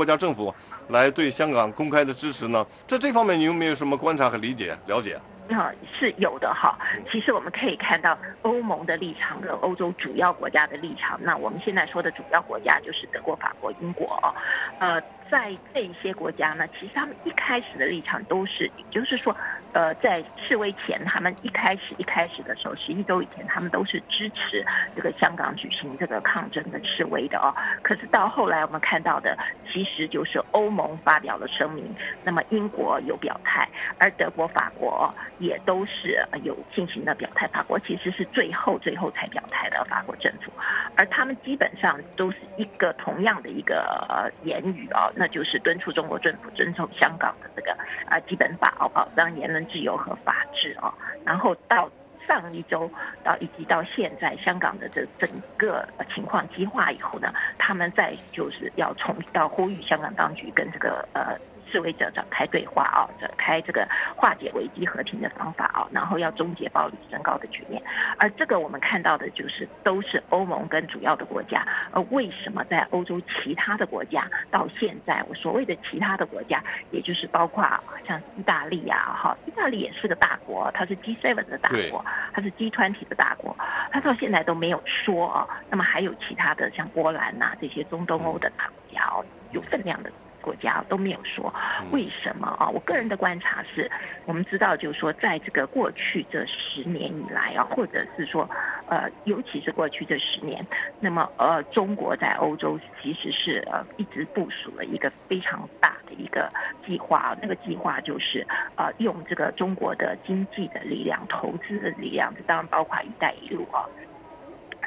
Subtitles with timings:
[0.00, 0.54] 国家政府
[0.88, 2.66] 来对香港公开的支持呢？
[2.86, 5.20] 在这方面你有没有什么观察和理解了解？
[5.50, 6.78] 啊，是有的哈。
[7.12, 11.20] 其实我们可以看到欧盟的立场跟欧洲主要国家的立场。
[11.22, 14.34] 那我们现在说的主要国家就是德国、法国、英国。
[14.78, 14.98] 呃，
[15.30, 19.34] 在这些国家呢，其实他们一开始的立场都是，也就是说，
[19.72, 24.64] 呃，在示威前，他们一开始一开始的时候，十一周以前，他们都是支持
[24.96, 27.54] 这个香港举行这个抗争的示威的哦。
[27.82, 29.36] 可是到后来，我们看到的
[29.70, 31.84] 其实就是欧盟发表了声明，
[32.24, 33.68] 那么英国有表态，
[33.98, 37.46] 而德国、法国也都是有进行了表态。
[37.48, 40.50] 法国其实是最后最后才表态的法国政府，
[40.96, 44.60] 而他们基本上都是一个同样的一个言。
[44.70, 50.90] 语啊，那就是敦促中国政府遵守香港的这个啊基本法哦，保障言论自由和法治啊。
[51.26, 51.90] 然后到
[52.26, 52.90] 上一周
[53.22, 61.36] 到以及到现在，香港的这整个情况激化以后呢，他们再就是要从到呼吁香港当局跟这个呃。
[61.70, 67.82] 示威者展开对话啊，展开这个化解危机和平的方法啊，然后要终结暴力升高的局面。
[68.18, 71.66] 而这个我们看到的就是都是欧盟跟主要的国家。
[71.92, 77.64] 而为什么在欧洲其他的国家到现在，我所谓的其他的国家，也就是包括
[78.06, 83.56] 像意大利啊，哈，意大利也是个大国，它是 G7 的大国，它是 G 团体的大国，
[83.90, 85.46] 它到现在都没有说啊。
[85.70, 90.10] 那么还有其他的像波兰呐这些中东欧的大国家哦，有分量的。
[90.40, 91.52] 国家都没有说
[91.92, 92.68] 为什么啊？
[92.68, 93.90] 我个人的观察是，
[94.26, 98.48] 我们知道就是说，在这个过去这十年以来啊，或者是说，
[98.88, 100.64] 呃，尤其是过去这十年，
[100.98, 106.48] 那么呃，中国在欧洲其实是呃一直部署了一个非常大的一个
[106.86, 108.46] 计划，那个计划就是
[108.76, 113.84] 呃用这个中国的经济的力量、投资的力量，这当然包括“一带一路”啊，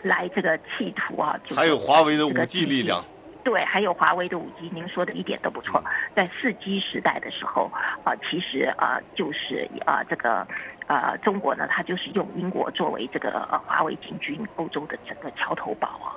[0.04, 3.04] 来这个企图啊，还有华为的五 G 力量。
[3.44, 5.84] 对，还有华为的五 G，您说的一点都不错。
[6.16, 7.70] 在四 G 时代的时候，
[8.04, 10.48] 啊，其实啊，就是啊，这个，
[10.88, 16.16] 呃，中国呢，它就是用英国作为这个呃华为进军欧洲的整个桥头堡啊，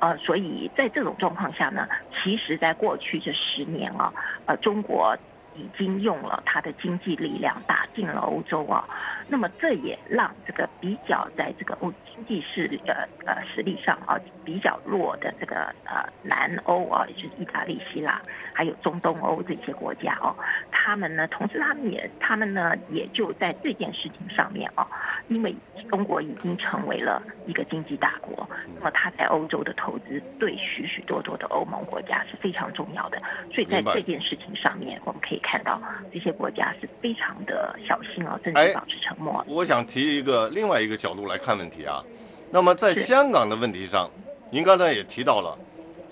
[0.00, 4.12] 呃，所以在这种状况下呢，其实在过去这十年啊，
[4.46, 5.16] 呃，中国。
[5.56, 8.86] 已经用了他的经济力量打进了欧洲啊，
[9.28, 12.94] 那么这也让这个比较在这个欧经济势呃
[13.26, 18.20] 呃实力上啊比较弱的这个呃南欧啊，就是意大利、希腊，
[18.56, 20.34] 还有中东欧这些国家哦，
[20.72, 24.86] 他们呢，同时他们也他们呢也就在这件事情上面哦，
[25.28, 25.54] 因为
[25.88, 33.18] 中国已经成为了一个经济大国，那么他在欧洲的投资对许许多多的欧盟国家是非常重要的，
[33.54, 35.36] 所以在这件事情上面我们可以。
[35.46, 35.80] 看到
[36.12, 39.44] 这些国家是非常的小心哦，甚至保持沉默。
[39.46, 42.02] 我想提一个另外一个角度来看问题啊。
[42.50, 44.10] 那么在香港的问题上，
[44.50, 45.56] 您刚才也提到了，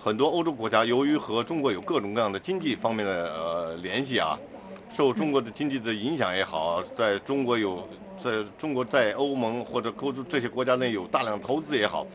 [0.05, 4.39] 很多欧洲国家由于和中国有各种各样的经济方面的呃联系啊，
[4.93, 7.89] 受中国的经济的影响也好，在中国有
[8.23, 12.07] 在中国在欧盟或者欧洲这些国家内有大量投资也好，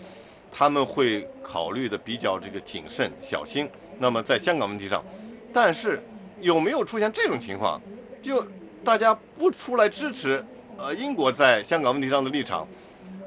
[0.52, 3.68] 他们会考虑的比较这个谨慎小心。
[3.98, 5.04] 那么在香港问题上，
[5.52, 6.00] 但是。
[6.42, 7.82] 有没有出现这种情况？
[8.22, 8.42] 就
[8.82, 10.42] 大家不出来支持
[10.78, 12.66] 呃英国在香港问题上的立场，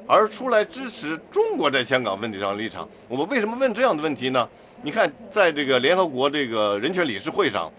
[0.07, 2.87] 而出来支持中国在香港问题上的立场。
[3.07, 4.47] 我们为什么问这样的问题呢？
[4.81, 7.71] 你看，在这个联合国这个人权理事会上，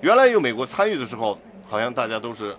[0.00, 2.56] 原来有美国参与的时候，好像大家都是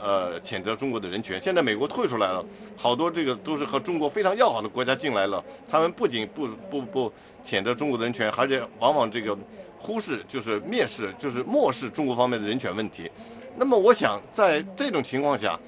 [0.00, 1.40] 呃谴责中国的人权。
[1.40, 2.44] 现在美国退出来了，
[2.76, 7.12] 好多这个都是和中国非常要好的国家进来了，他们不仅不不不
[7.44, 9.36] 谴责中国的人权，而且往往这个。
[9.76, 13.10] 忽视就是蔑视，就是漠视中国方面的人权问题。
[13.54, 15.60] 那么，我想在这种情况下，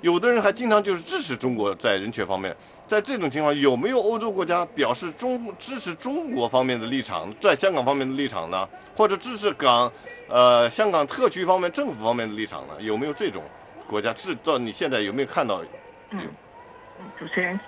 [0.00, 2.54] 有的人还经常就是支持中国在人权方面。
[2.86, 8.68] 在这种情况，有没有欧洲国家表示中支持中国方面的立场，在香港方面的立场呢？
[8.96, 9.90] 或者支持港
[10.28, 12.74] 呃香港特区方面政府方面的立场呢？
[12.80, 13.44] 有没有这种
[13.86, 14.12] 国家？
[14.12, 15.62] 制造你现在有没有看到？
[16.10, 16.20] 嗯，
[17.16, 17.58] 主持人，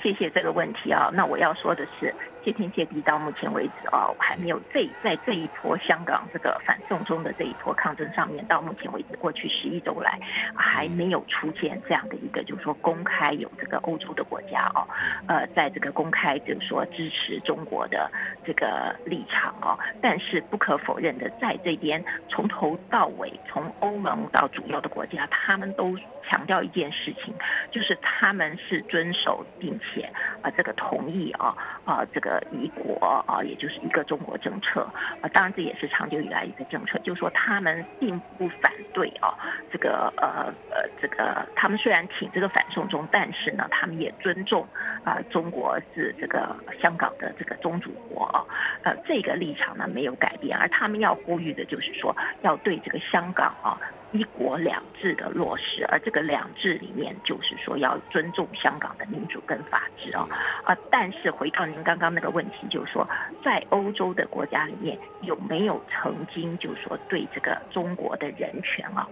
[0.00, 1.10] 谢谢这个问题啊。
[1.12, 2.14] 那我要说的是。
[2.48, 10.18] 谢天谢地，到目前为止哦，我还没有这在这一波香港这个反送中的这一波抗争上面，到目前为止，过去十一周来
[10.54, 14.88] 还没有出现这样的一个，就是说公开有这个欧洲的国家哦，
[15.26, 18.10] 呃，在这个公开就是说支持中国的
[18.46, 19.78] 这个立场哦。
[20.00, 25.94] 但是不可否认的，在这边从头到尾，从欧盟到主要的国家，他们都
[26.28, 27.34] 强调一件事情，
[27.70, 30.08] 就是他们是遵守并且
[30.42, 32.42] 啊这个同意啊啊这个。
[32.50, 34.80] 一国啊，也就是一个中国政策
[35.20, 35.28] 啊。
[35.32, 39.32] 当然，这也是长久以来一个政策，就是说他们并不反对啊，
[39.70, 44.66] 这个呃呃，这个他们虽然挺这个反送中，但是呢，他们也尊重
[45.04, 48.44] 啊，中国是这个香港的这个宗主国啊，
[48.82, 53.78] 呃，这个立场呢没有改变，而他们要呼吁的就是说，要对这个香港啊。
[54.12, 60.26] 一国两制的落实，而这个两制里面就是说要尊重香港的民主跟法治啊
[60.64, 60.76] 啊！
[60.90, 63.06] 但是回到您刚刚那个问题，就是说
[63.44, 69.06] 在欧洲的国家里面有没有曾经就是说对这个中国的人权啊，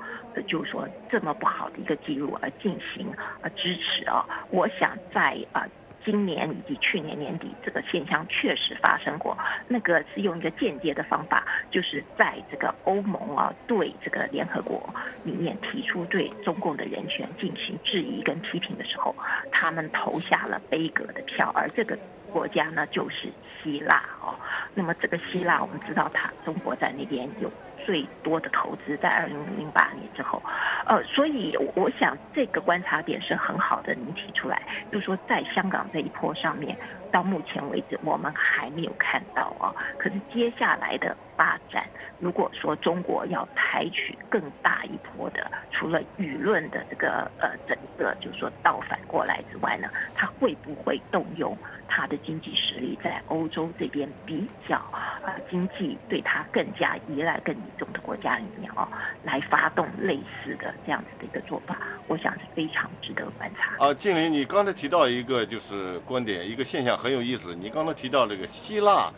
[0.46, 3.10] 就是说这么不好的一个记录而进行
[3.42, 4.24] 啊支持啊？
[4.50, 5.66] 我想在啊。
[6.06, 9.36] 今年以及去年年底，这个现象确实发生过。
[9.66, 14.88] 那个是用一个间接的方法，就是在这个欧盟啊对这个联合国
[15.24, 19.12] 里面提出对中共的人权进行质疑跟批评的时候，
[19.50, 21.50] 他们投下了悲格的票。
[21.56, 21.98] 而这个
[22.32, 23.28] 国家呢，就是
[23.60, 24.38] 希腊哦。
[24.74, 27.50] 那么这个希腊，我们知道，它中国在那边有。
[27.84, 30.42] 最多的投资在二零零八年之后，
[30.86, 34.60] 呃，所以我想这个观察点是很好的，您提出来，
[34.90, 36.76] 就说在香港这一波上面，
[37.16, 41.86] 到目前为止我们还没有看到啊，可是接下来的发展，
[42.20, 51.56] 如果说中国要采取更大一波的，除了舆论的这个呃整个就是说倒反过来之外呢，它会不会动用？
[51.88, 58.86] 它的经济实力在欧洲这边比较啊，经济对它更加依赖、更倚重的国家里面哦，
[59.22, 61.78] 来发动类似的这样子的一个做法，
[62.08, 63.86] 我想是非常值得观察。
[63.86, 67.54] 啊，静林，你刚才提到一个就是观点，一个现象很有意思。
[67.54, 69.12] 你刚才提到这个希腊，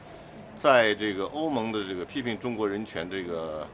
[0.55, 3.67] 在这个欧盟的这个批评中国人权这个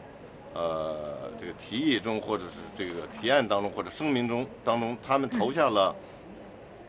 [0.55, 5.93] 呃这个提议中，或者是这个提案当中，或者声明中当中，他们投下了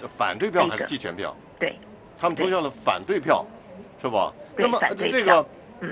[0.08, 1.36] 反对票还是弃权票？
[1.60, 1.76] 对。
[2.16, 3.44] 他们投下了反对票，
[4.00, 4.32] 是吧？
[4.56, 4.80] 那么
[5.10, 5.44] 这个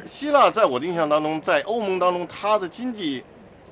[0.06, 3.24] 希腊在我的印象当中，在欧盟当中，它的经济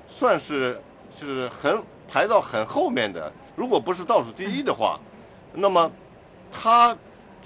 [0.07, 0.81] 算是
[1.11, 3.31] 是很排到很后面的。
[3.55, 4.99] 如果不是倒数第一的话，
[5.53, 5.89] 那么
[6.51, 6.97] 它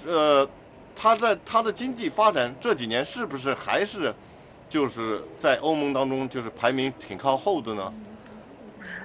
[0.04, 0.48] 呃，
[0.94, 4.12] 它在它的经济发展这几年是不是还是
[4.68, 7.92] 就是在欧盟当中就是排名挺靠后的呢？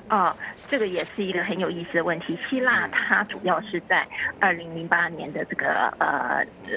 [0.08, 0.36] 啊，
[0.68, 2.38] 这个也是一个很有意思的问题。
[2.50, 4.06] 希腊它主要是在
[4.42, 6.76] 二零零八年的这个呃呃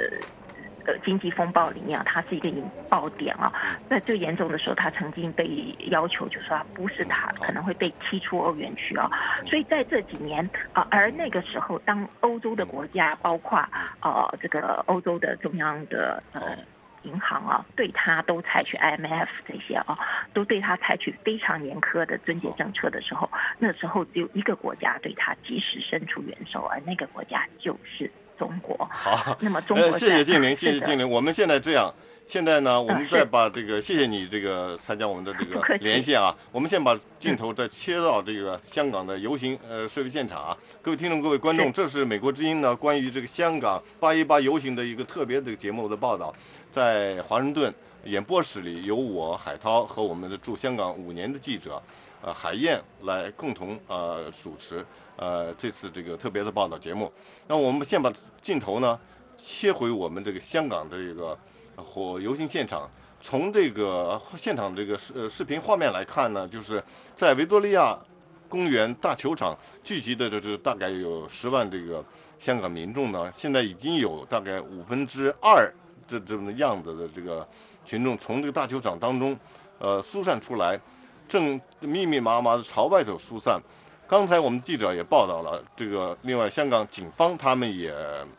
[0.87, 3.53] 呃经济风暴里面啊，它是一个引爆点啊。
[3.89, 9.11] 在最严重的时候，它曾经被要求就说不是它可能会被踢出欧元区啊。
[9.47, 13.59] 所以在这几年啊，而那个时候，当欧洲的国家，包括
[14.01, 16.57] 呃这个欧洲的中央的呃。
[17.05, 19.99] 银行啊，对他都采取 IMF 这些啊，
[20.33, 28.77] 都对他采取非常严苛的尊节政策的时候，那时候只有一个国家对他及时伸出援手，而那个国家就是中国。
[28.91, 31.09] 好，那么中国谢谢静玲，谢谢静玲。
[31.11, 31.93] 我们现在这样，
[32.27, 36.35] 现在呢，我们再把这个，谢谢你这个参加我们的这个 连线啊。
[36.53, 40.57] 我们先把镜头再切到这个香港的游行呃示威现场啊。
[40.81, 46.35] 各位听众，各位观众，这是美国之音呢关于这个香港八一八游行的一个特别的节目的报道。
[46.71, 47.73] 在华盛顿
[48.05, 51.81] 演播室里，有我海涛和我们的驻香港五年的记者，
[52.25, 54.85] 呃海燕来共同呃主持
[55.17, 57.13] 呃这次这个特别的报道节目。
[57.47, 58.11] 那我们先把
[58.41, 58.99] 镜头呢
[59.37, 61.39] 切回我们这个香港的这个
[61.77, 62.91] 火游行现场。
[63.21, 66.83] 从这个现场这个视视频画面来看呢，就是
[67.15, 67.99] 在维多利亚
[68.49, 72.05] 公园大球场聚集的这这大概有十万这个
[72.39, 75.73] 香港民众呢，现在已经有大概五分之二。
[76.07, 77.49] 这这么样子的这个
[77.83, 79.35] 群众从这个大球场当中，
[79.79, 80.79] 呃，疏散出来，
[81.29, 83.61] 正密密麻麻的朝外头疏散。
[84.07, 87.95] 刚才我们记者也报道了，这个另外香港警方他们也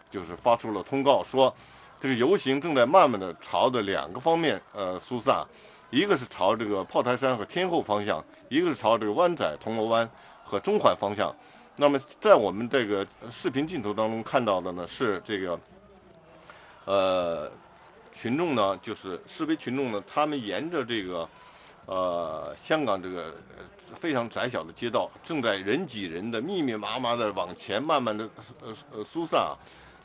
[0.09, 1.53] 就是发出了通告，说
[1.99, 5.45] 这个游行正在慢慢的朝着两个方面呃疏散，
[5.89, 10.09] 一个是朝这个炮台山和天后方向，一个是朝这个湾仔、铜锣湾
[10.43, 11.35] 和中环方向。
[11.75, 15.59] 那么在我们这个视频镜头当中看到的呢是这个。
[16.87, 17.51] 呃，
[18.11, 21.27] 群众呢，就是示威群众呢，他们沿着这个，
[21.85, 23.33] 呃，香港这个
[23.95, 28.29] 非常窄小的街道，正在人挤人的、密密麻麻的往前慢慢的
[28.61, 29.53] 呃呃疏散啊，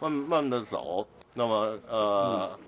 [0.00, 1.06] 慢慢慢的走。
[1.34, 2.58] 那么呃，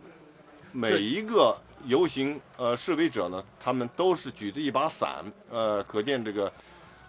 [0.73, 6.53] 每一个游行呃示威者呢，他们都是举着一把伞，呃，可见这个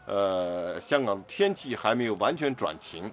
[0.06, 3.12] 呃香港天气还没有完全转晴，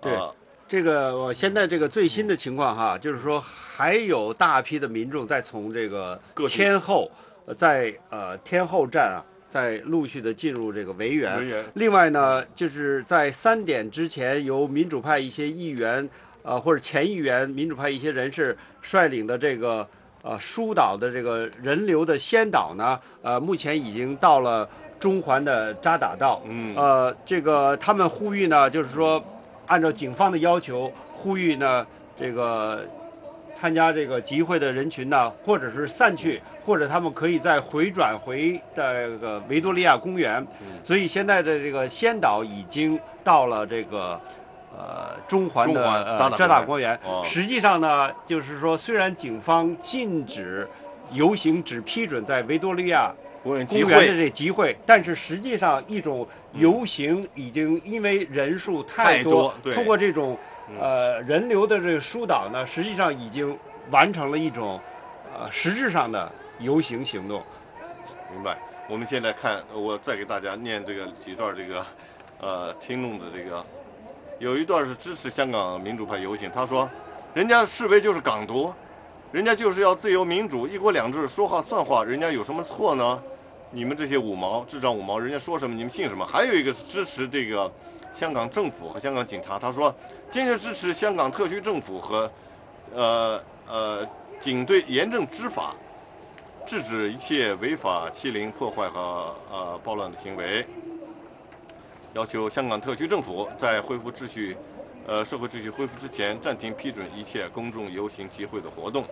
[0.00, 0.18] 对。
[0.66, 7.08] 这个我现在这个最新的情况哈，就是说还有大批的民众在从这个天后，
[7.52, 9.20] 在呃天后站啊，
[9.50, 11.64] 在陆续的进入这个维园。
[11.74, 16.08] 另外呢，就是在三点之前，由民主派一些议员
[16.42, 19.86] 呃或者前议员、民主派一些人士率领的这个
[20.22, 24.66] 呃疏导的这个人流的先导呢，呃目前已经到了
[24.98, 26.40] 中环的扎打道。
[26.46, 29.22] 嗯呃，这个他们呼吁呢，就是说
[29.66, 31.86] 按照警方的要求，呼吁呢
[32.16, 32.82] 这个。
[33.54, 38.82] 参加这个集会的人群呢，或者是散去，或者他们可以再回转回这
[39.18, 40.44] 个维多利亚公园。
[40.82, 44.20] 所以现在的这个先导已经到了这个
[44.76, 46.98] 呃中环的中环呃扎打公公园。
[47.04, 47.22] 哦。
[47.24, 50.68] 实际上呢，就是说虽然警方禁止
[51.12, 60.38] 游行，只批准在维多利亚公园的这集会，但是实际上一种游行已经因为人数太太多通过这种嗯
[60.80, 63.58] 呃人流的这个疏导呢，实际上已经
[63.90, 64.80] 完成了一种
[65.38, 67.42] 呃实质上的游行行动。
[68.32, 68.58] 明白。
[68.86, 71.86] 我们现在看，呃我再给大家念这个几段这个，
[72.42, 73.64] 呃，听众的这个，
[74.38, 76.86] 有一段是支持香港民主派游行，他说，
[77.32, 78.70] 人家示威就是港独，
[79.32, 83.22] 人家就是要自由民主、一国两制，说话算话，人家有什么错呢？
[83.70, 86.26] 你们这些五毛智障五毛，人家说什么你们信什么？
[86.26, 87.72] 还有一个是支持这个
[88.12, 89.92] 香港政府和香港警察，他说
[90.34, 92.28] 坚决支持香港特区政府和
[92.92, 94.08] 呃呃
[94.40, 95.76] 警队严正执法，
[96.66, 100.66] 制止一切违法欺凌、破坏和呃暴乱的行为，
[102.14, 104.56] 要求香港特区政府在恢复秩序、
[105.06, 109.04] 呃社会秩序恢复之前，暂停批准一切公众游行集会的活动。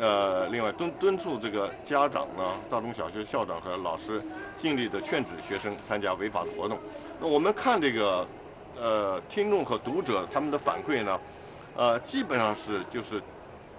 [0.00, 4.20] 呃，另外敦敦促这个家长呢，大中小学校长和老师
[4.56, 6.76] 尽力的劝止学生参加违法的活动。
[7.20, 8.26] 那我们看这个
[8.80, 11.20] 呃听众和读者他们的反馈呢，
[11.76, 13.22] 呃，基本上是就是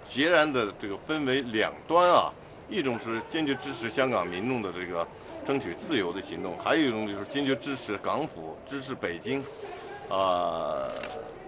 [0.03, 2.31] 截然的这个分为两端啊，
[2.69, 5.05] 一种是坚决支持香港民众的这个
[5.45, 9.41] 争取自由的行动，还有一种就是坚决支持港府、支持北京，
[10.09, 10.75] 啊、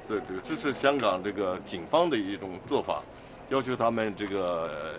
[0.07, 3.01] 对这个支持香港这个警方的一种做法，
[3.49, 4.95] 要求他们这个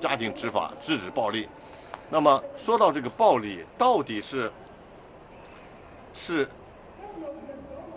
[0.00, 1.48] 加紧执法，制止暴力。
[2.10, 4.50] 那么说到这个暴力，到底是
[6.12, 6.48] 是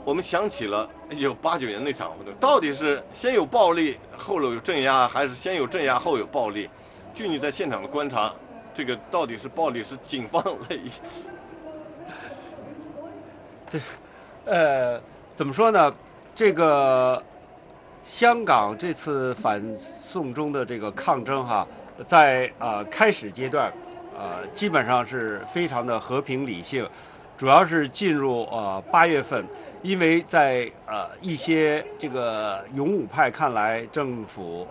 [0.07, 6.69] 我们想起了一九八九年那场，到底是先有暴力后有镇压，还是先有镇压后有暴力？
[7.13, 8.33] 据你在现场的观察，
[8.73, 10.41] 这个到底是暴力是警方
[13.69, 13.81] 来？
[14.45, 15.01] 呃，
[15.35, 15.93] 怎么说呢？
[16.33, 17.21] 这个
[18.05, 21.67] 香港这次反送中的这个抗争哈，
[22.05, 23.73] 在呃开始阶段，
[24.17, 26.89] 呃基本上是非常的和平理性，
[27.37, 29.45] 主要是进入呃八月份，
[29.83, 34.67] 因为在呃一些这个勇武派看来，政府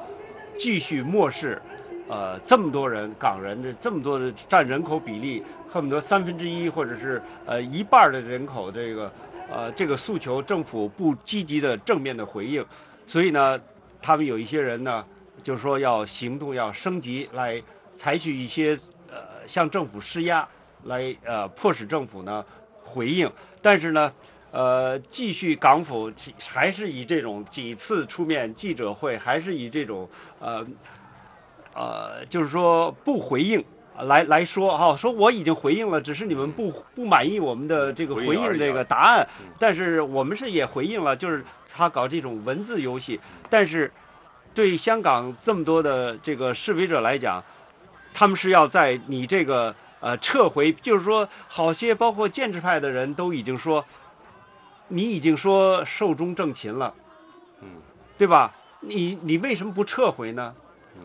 [0.59, 1.63] 继续漠视。
[2.09, 9.13] 呃，这么多人，港人的这么多的占人口比例，恨不得三分之一或者是呃一半的人口，这个
[9.51, 12.65] 呃这个诉求，政府不积极的正面的回应，
[13.09, 13.61] 所以呢，
[14.01, 15.05] 他们有一些人呢，
[15.43, 17.61] 就是说要行动要升级，来
[17.93, 18.79] 采取一些
[19.11, 20.49] 呃向政府施压，
[20.87, 22.45] 来呃迫使政府呢
[22.83, 23.31] 回应，
[23.62, 24.12] 但是呢。
[24.52, 26.11] 呃，继续港府
[26.49, 30.66] 还是以这种几次出面记者会，还是以这种呃
[31.75, 33.62] 呃，就是说不回应
[33.99, 39.28] 来来说哈、说我已经回应了，只是你们不不满意我们的这个回应这个答案，
[39.59, 43.93] 但是我们是也回应了，就是他搞这种文字游戏，但是
[44.55, 47.45] 对香港这么多的这个示威者来讲，
[48.14, 53.85] 他们是要在你这个呃撤回，就是说好些包括建制派的人都已经说，
[54.88, 56.95] 你已经说寿终正寝了，
[57.61, 57.69] 嗯，
[58.19, 58.55] 对吧？
[58.81, 60.55] 你你为什么不撤回呢？
[60.97, 61.03] 嗯，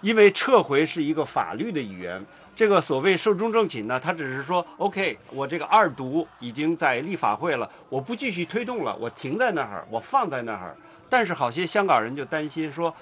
[0.00, 2.24] 因为撤回是一个法律的语言。
[2.54, 10.76] 这个所谓寿终正寝呢，它只是说，OK，我这个二读已经在立法会了，我不继续推动了，我停在那儿，我放在那儿。
[11.08, 12.94] 但是好些香港人就担心说，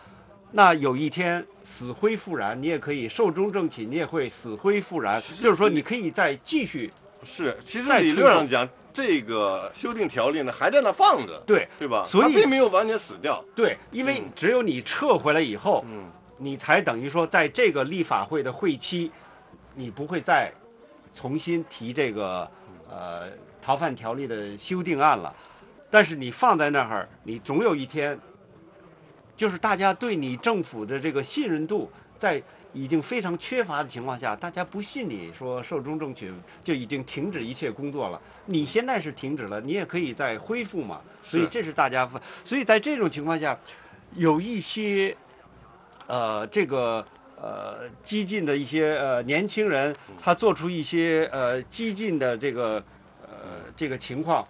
[0.52, 6.92] 那有一天死灰复燃，你也可以寿终正寝，你也会死灰复燃，就是说你可以再继续
[7.22, 12.02] 是，其实再理论上讲，这个修订条例呢还在那放着，对对吧？
[12.04, 13.44] 所以并没有完全死掉。
[13.54, 19.12] 对，因为只有你撤回来以后，嗯，你才等于说在这个立法会的会期，
[19.74, 20.52] 你不会再
[21.14, 22.50] 重新提这个
[22.90, 23.28] 呃
[23.62, 25.32] 逃犯条例的修订案了。
[25.92, 28.18] 但是你放在那儿，你总有一天，
[29.40, 32.42] 就是大家对你政府的这个信任度在
[32.74, 36.30] 已经非常缺乏的情况下，大家不信你说寿终正寝
[36.62, 38.20] 就已经停止一切工作了。
[38.44, 41.00] 你现在是停止了，你也可以再恢复嘛。
[41.22, 42.06] 所以这是大家，
[42.44, 43.58] 所以在这种情况下，
[44.14, 45.16] 有一些
[46.06, 47.02] 呃这个。
[47.42, 52.74] 呃，激进的一些呃年轻人，他做出一些呃激进的这个
[53.22, 54.46] 呃这个情况，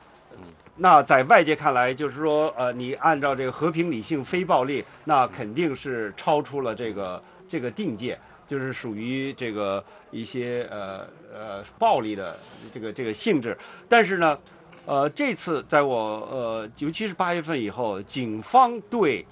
[0.83, 8.19] 那在外界看来，就是说，呃，你按照这个和平、理性、非暴力，那肯定是超出了这个这个定界，
[8.49, 12.35] 就是属于这个一些呃呃暴力的
[12.73, 13.55] 这个这个性质。
[13.91, 14.39] 但是呢，
[14.87, 15.97] 呃，这次在我
[16.31, 19.27] 呃，尤其是八月份以后，警方对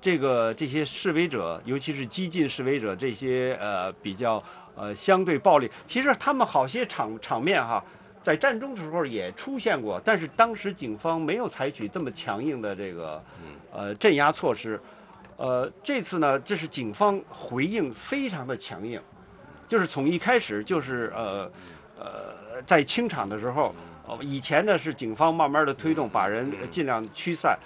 [0.00, 4.40] 这个这些示威者，尤其是激进示威者，这些呃比较
[4.76, 7.84] 呃相对暴力，其实他们好些场场面哈。
[8.22, 13.22] 在战争的时候也出现过，但是当时警方没有采取这么强硬的这个
[13.72, 14.78] 呃镇压措施，
[15.36, 19.00] 呃，这次呢，这是警方回应非常的强硬，
[19.66, 21.50] 就是从一开始就是呃
[21.98, 23.74] 呃在清场的时候，
[24.20, 27.58] 以前呢是警方慢慢的推动，把人尽量驱散，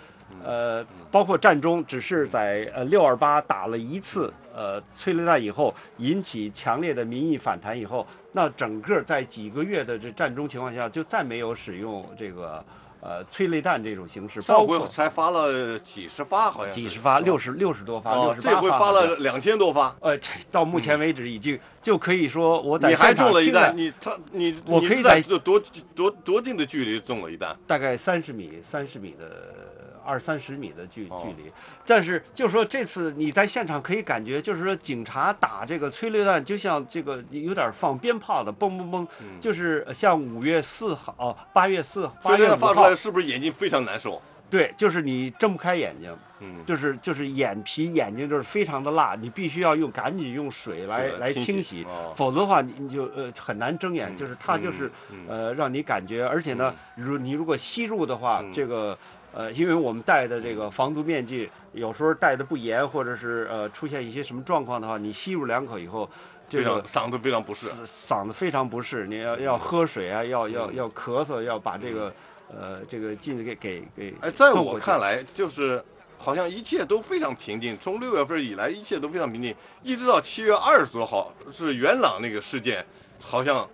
[0.45, 8.07] 呃，包括战中只是在呃六二八打了一次呃催泪弹以后，引起强烈的民意反弹以后。
[8.33, 12.65] 那整个在几个月的这战中情况下，就再没有使用这个
[13.01, 14.43] 呃催泪弹这种形式。
[14.43, 19.95] 上回才发了几十发，好像几十发，六十六十多发，六十这回发了两千多发。
[20.01, 20.19] 呃，
[20.51, 25.63] 到目前为止已经就可以说我在你还中了一弹，你他你我可以在多
[25.95, 27.57] 多多近的距离中了一弹？
[27.67, 29.74] 大概三十米，三十米的。
[30.05, 31.51] 二三十米的距距离，
[31.87, 39.07] 但是就说这次你在现场可以感觉，就是说警察打这个催泪弹，就像这个有点放鞭炮的，嘣嘣嘣，
[39.41, 44.21] 就是像五月四号、八月四、八月五发出来是不是眼睛非常难受？
[44.51, 51.85] 对，就是你睁不开眼睛，嗯，就是就是眼皮、眼睛就是非常的辣，你必须要用赶紧用水来来清洗，
[52.15, 54.93] 否则的话你你就呃很难睁眼，就是它就是
[55.27, 58.97] 呃让你感觉，而且呢，如你如果吸入的话，这个。
[59.35, 66.09] 呃，因为我们戴的这个防毒面具，有时候戴的不严，或者是呃出现一些什么状况的话，你吸入两口以后，
[66.49, 72.15] 这个嗓子非常不适，嗓子非常不适，你要要喝水啊，要要要咳嗽，要把这个
[72.49, 74.15] 呃这个镜子给给给。
[74.21, 75.83] 哎，在我看来，就是
[76.17, 82.87] 好像一切都非常平静，从六月份以来一切都非常平静，一直到七月二十多号是元朗那个事件，
[83.21, 83.69] 好像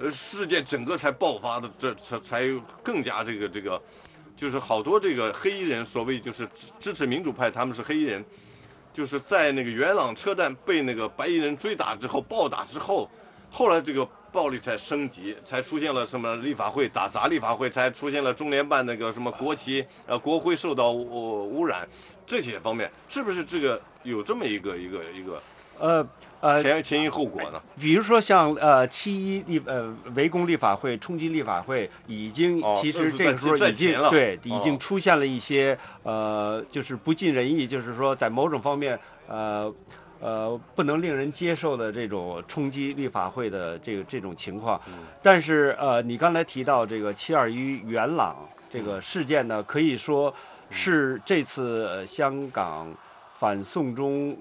[0.00, 2.42] 呃事件整个才爆发的，这才才
[2.82, 3.80] 更加这个这个。
[4.42, 6.48] 就是好多这个黑衣人，所谓就是
[6.80, 8.24] 支持民主派，他们是黑衣人，
[8.92, 13.08] 就是在那个元朗车站被那个白衣人追打之后，暴打之后，
[13.52, 21.88] 后来这个暴力才升级，才出现了什么立法会打砸立法会，才出现了中联办那个什么国旗呃国徽受到污污染
[22.26, 25.40] 这些方面，是不是这个有这么一个一个一个？
[25.82, 26.06] 呃
[26.40, 27.60] 呃，前前因后果呢？
[27.76, 39.72] 比如说像呃七一立呃围攻立法会、冲击立法会，已经其实这个时候已经对已经出现了一些呃就是不尽人意，就是说在某种方面呃
[40.20, 44.80] 呃不能令人接受的这种冲击立法会的这个这种情况。
[45.20, 48.36] 但是呃你刚才提到这个七二一元朗
[48.70, 50.32] 这个事件呢，可以说
[50.70, 52.86] 是这次香港
[53.36, 54.36] 反送中。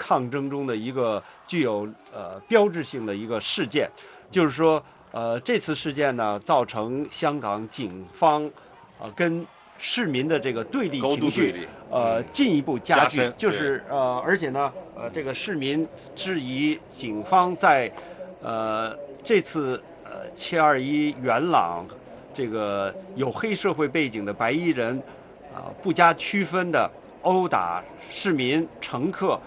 [0.00, 3.90] 这个抗争中的一个具有呃标志性的一个事件，
[4.30, 4.82] 就是说，
[5.12, 8.50] 呃，这次事件呢，造成香港警方，
[8.98, 9.46] 呃，跟
[9.78, 13.30] 市民的这个对立情绪，呃，进一步加剧。
[13.36, 17.92] 就是呃，而且呢，呃，这个市民质疑警方在，
[18.42, 21.86] 呃，这次呃七二一元朗
[22.32, 25.02] 这个有黑社会背景的白衣人，
[25.54, 26.90] 啊，不加区分的。
[27.22, 29.38] 殴打市民、乘客，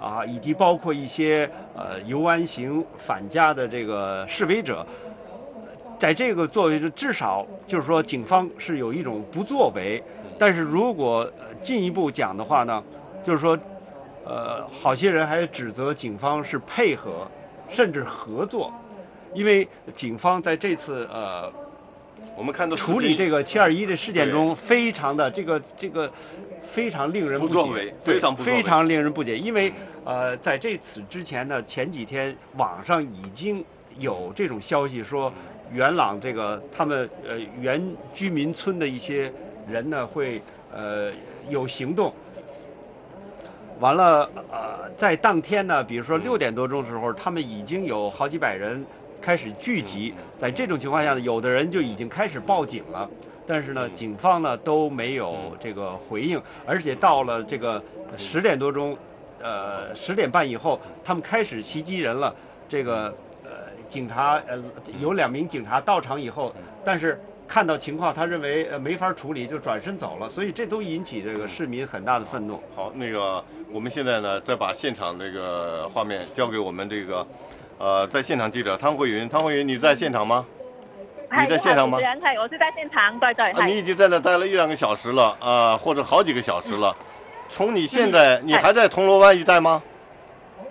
[0.00, 4.86] 啊，以及包括一些呃游安行返家的这个示威者，
[5.98, 10.02] 在这个作为至少就是说，警方是有一种不作为。
[10.38, 11.30] 但是如果
[11.62, 12.82] 进一步讲的话呢，
[13.24, 13.58] 就是说，
[14.24, 17.26] 呃，好些人还指责警方是配合，
[17.68, 18.72] 甚至合作，
[19.32, 21.52] 因为警方在这次呃。
[22.34, 26.10] 我们看到处理这个七二一的事件中，非常的这个这个
[26.62, 29.36] 非常令人不解，非常非常令人不解。
[29.36, 29.72] 因为
[30.04, 33.64] 呃，在这次之前呢，前几天网上已经
[33.98, 35.32] 有这种消息说，
[35.72, 37.82] 元朗这个他们呃原
[38.14, 39.32] 居民村的一些
[39.68, 40.40] 人呢会
[40.74, 41.10] 呃
[41.48, 42.12] 有行动。
[43.80, 48.84] 完了呃，在当天呢，比如说六点多钟的时候，他们已经有好几百人。
[49.18, 53.10] 开始聚集，在这种情况下呢，有的人就已经开始报警了，
[53.46, 57.82] 但是呢，警方呢都没有这个回应，而且到了这个
[58.18, 58.96] 十点多钟，
[59.40, 62.34] 呃，十点半以后，他们开始袭击人了。
[62.68, 63.50] 这个呃，
[63.88, 64.60] 警察呃，
[65.00, 66.52] 有两名警察到场以后，
[66.84, 70.28] 但是看到情况，他认为呃没法处理，就转身走了。
[70.28, 72.60] 所以这都引起这个市民很大的愤怒。
[72.74, 77.26] 好，那个我们现在呢，再把现场那个画面交给我们这个。
[77.78, 80.46] 呃，在现场记者汤慧云，汤慧云，你在现场吗？
[81.30, 81.98] 你在现场吗？
[81.98, 83.66] 人，我是在现场，对对。
[83.66, 86.94] 你已经在那待了一两个小时了，啊，或者好几个小时了。
[87.48, 89.82] 从你现在，你还在铜锣湾一带吗？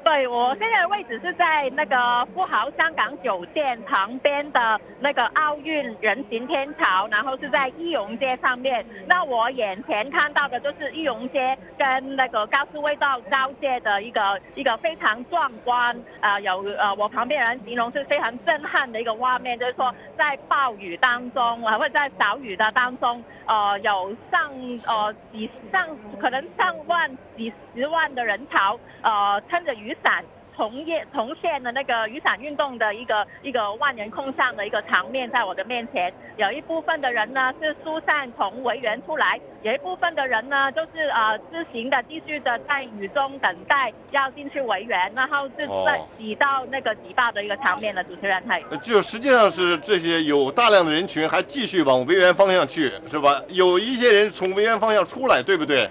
[0.05, 8.85] 对，我现在的位置是在那个富豪香港酒店旁边的那个奥运人行天桥，然后是在义荣街上面。
[9.07, 24.53] 那我眼前看到的就是义荣街跟那个高速味道交界的一个一个非常壮观啊，有呃，我旁边人形容是非常震撼的一个画面，就是说在暴雨当中啊，或者在小雨的当中，呃，有上
[24.85, 25.89] 呃几上
[26.21, 29.94] 可能上万几十万的人潮，呃，撑着雨。
[30.03, 30.23] 伞
[30.55, 53.41] 重叶重现的那个雨伞运动的一个一个万人空巷的一个场面，在我的面前，有一部分的人呢是疏散从维园出来，有一部分的人呢就是呃自行的继续的在雨中等待要进去维园，然后是在挤到那个挤爆的一个场面的主持人，他就实际上是这些有大量的人群还继续往维园方向去，是吧？
[53.49, 55.89] 有一些人从维园方向出来，对不对？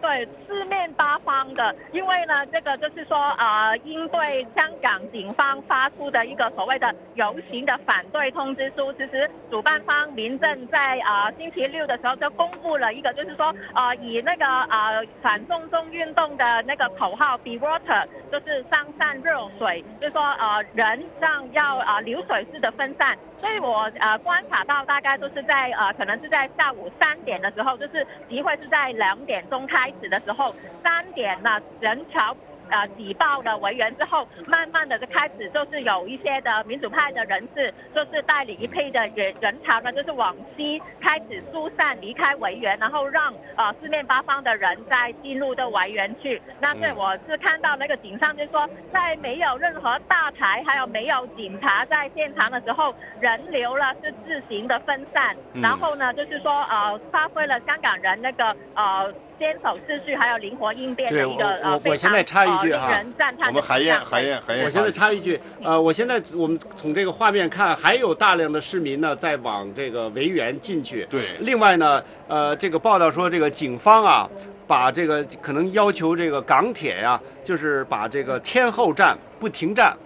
[0.00, 23.16] 对，四面八方的，因为呢，这个就是说，呃，应对香港警方发出的一个所谓的游行的反对通知书，其实主办方民政在啊星期六的时候就公布了一个，就是说，呃，以那个呃反送中运动的那个口号 “Be Water”，就是上善热水，就是说，呃，人让要啊流水式的分散。
[23.36, 30.52] 所以我呃观察到，大概都是在呃可能是在下午三点的时候，就是集会是在两点钟开始的时候，
[30.88, 32.34] 三点呢人潮。
[32.70, 46.42] 呃，挤爆了维园之后，慢慢的就开始就是有一些的民主派的人士，就是带领一批的人人潮呢，就是往西开始疏散离开维园，然后让呃四面八方的人再进入的维园去。
[46.60, 59.10] 那这我是看到那个警上，就说在没有任何大台，还有没有警察在现场的时候，人流呢是自行的分散，然后呢就是说呃发挥了香港人那个呃。
[59.38, 63.00] 坚守秩序，还有灵活应变的一个呃我现在插一句哈，
[63.46, 71.06] 我们海燕海燕海燕，我现在插一句，呃，我现在我们从这个画面看，还有大量的市民呢在往这个维园进去。
[71.08, 71.36] 对。
[71.40, 74.28] 另外呢，呃，这个报道说，这个警方啊，
[74.66, 79.96] 把这个可能要求这个港铁呀，就是把这个天后站不停站，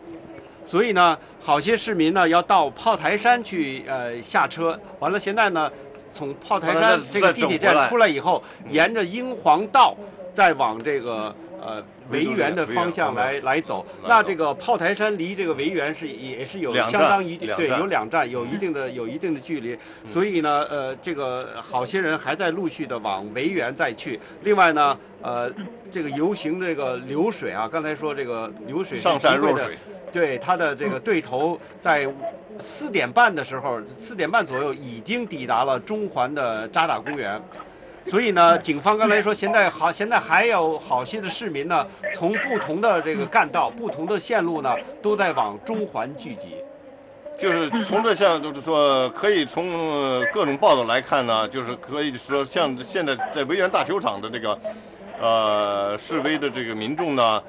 [0.66, 5.70] 所以呢，好些市民呢要到炮台山去呃下车，完了现在呢。
[6.14, 9.96] 从炮台山这个地铁站出来以后，沿着英皇道
[10.32, 13.84] 再往这个呃维园的方向来来走。
[14.06, 19.76] 那这个炮台山离这个维园是也是有相当一定对有两站有一定的有一定的距离。
[20.06, 24.20] 所以呢呃这个好些人还在陆续的往维园再去。
[24.42, 25.50] 另外呢呃
[25.90, 29.76] 这个游行这个流水啊，刚才说这个流水上山若水。
[30.12, 32.06] 对他的这个对头，在
[32.60, 37.40] 四点半的时候，四点半左右已经抵达了中环的渣打公园，
[38.06, 46.56] 所以呢，警方刚才说现在好，现在还有好些的市民呢，从不同的这个干道、不同的线路呢，都在往中环聚集。
[47.38, 54.58] 就是从这项，就是说，可以从各种报道来看呢，就是可以说，像现在在维园大球场的这个，
[55.20, 57.42] 呃，示威的这个民众呢。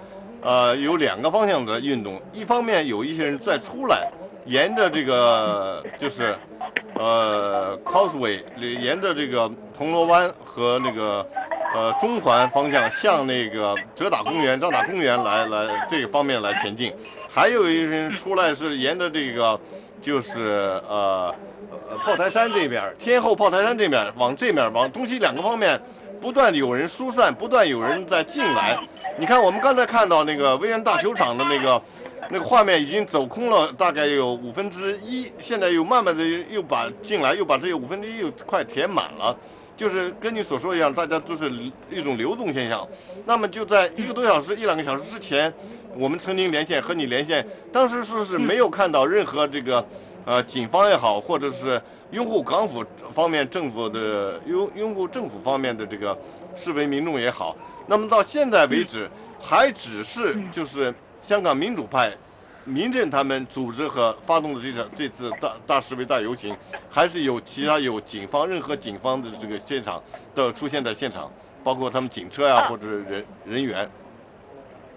[0.45, 4.11] 呃，有两个方向的运动，一方面有一些人在出来，
[4.45, 6.35] 沿着这个就是，
[6.95, 11.25] 呃，Causeway，沿着这个铜锣湾和那个
[11.73, 16.93] 呃中环方向向那个浙打公园、张打公园来来这个方面来前进，
[17.29, 19.59] 还有一些人出来是沿着这个
[20.01, 21.33] 就是呃
[22.03, 25.81] 炮台山这边，天后炮台山这边往这面往东西两个方面
[26.19, 28.77] 不断有人疏散，不断有人在进来。
[29.17, 31.79] 你看，我们刚才看到那个威园大球场的那个
[32.33, 39.37] 那个画面已经走空了，大概有五分之一，现在又慢慢的又把进来，又把这个五分之一又快填满了，
[39.77, 41.47] 就是跟你所说一样，大家都是
[41.91, 42.87] 一种流动现象。
[43.27, 45.53] 那么就在一个多小时、一两个小时之前，
[45.95, 49.85] 我们曾经连线和你连线，当时说是没有看到任何这个
[50.25, 56.17] 呃警方也好，或者是拥护港府方面政府的拥拥护政府方面的这个
[56.55, 57.55] 示威民众也好。
[57.85, 59.07] 那么到现在为止，
[59.39, 60.91] 还只是就是
[61.23, 62.11] 香港民主派、
[62.65, 66.53] 民政他们组织和发动的这场这次大大示威大游行，
[66.89, 70.03] 还是有其他有警方任何警方的这个现场
[70.35, 71.31] 的出现在现场，
[71.63, 73.89] 包括他们警车呀或者人人员。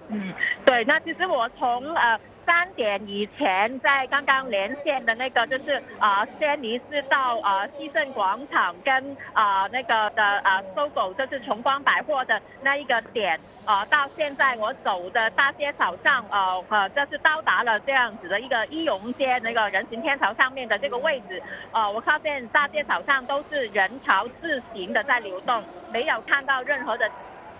[0.08, 0.34] 嗯，
[0.64, 2.18] 对，那其实我从呃。
[2.46, 27.10] 三点以前在刚刚连线的那个就是啊，仙尼斯到啊西镇广场跟啊那个的啊搜狗，就是崇光百货的那一个点啊，到现在我走的大街小巷啊呃，这是到达了这样子的一个一荣街那个人行天桥上面的这个位置啊，我发现大街小巷都是人潮自行的在流动，没有看到任何的。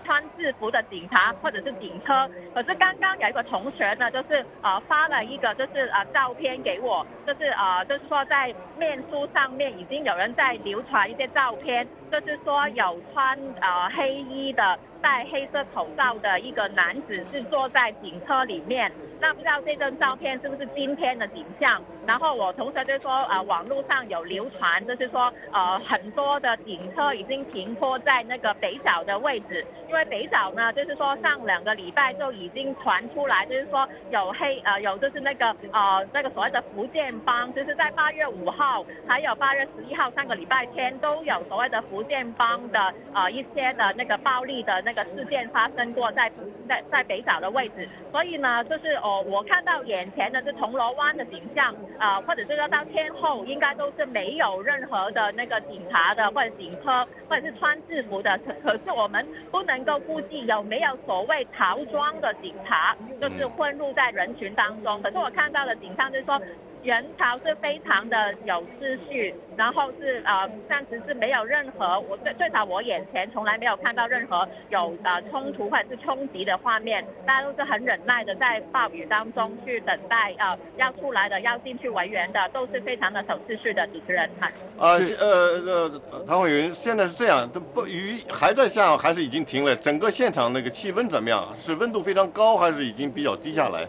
[0.07, 14.77] 穿制服的警察或者是警车，可是刚刚有一个同学呢，就是呃发了一个就是呃照片给我，就是呃就是说在面书上面已经有人在流传一些照片，就是说有穿呃黑衣的。
[14.99, 18.91] 戴黑色口罩的一个男子是坐在警车里面，
[19.21, 21.79] 那不知道这张照片是不是今天的景象？
[22.07, 44.77] 然后我同学就说，呃，网络上有流传，就是说，呃，很多的警车已经停泊在那个北角的位置，因为北角呢，就是说上两个礼拜就已经传出来，就是说有黑，呃，有就是那个，呃，那个所谓的福建帮，就是在八月五号还有八月十一号三个礼拜天都有所谓的福福建帮的，呃，一些的那个暴力的。
[44.85, 46.31] 那个事件发生过在
[46.67, 65.01] 在在北角的位置，所以呢，就是哦，我看到眼前的是铜锣湾的景象啊，或者是说到天后，应该都是没有任何的那个警察的或者警车或者是穿制服的，可可是我们不能够估计有没有所谓逃装的警察，就是混入在人群当中。
[65.01, 66.39] 可是我看到的景象就是说。
[66.83, 84.49] 人潮是非常的有秩序，然后是呃暂时是没有任何我最最少我眼前从来没有看到任何有呃冲突或者是冲击的画面，大家都是很忍耐的在暴雨当中去等待呃要出来的要进去维园的都是非常的守秩序的主持人哈。
[84.77, 89.75] 呃呃呃，唐慧云，现在是这样，这不雨还在下还是已经停了？
[89.75, 91.53] 整个现场那个气温怎么样？
[91.55, 93.85] 是温度非常高还是已经比较低下来？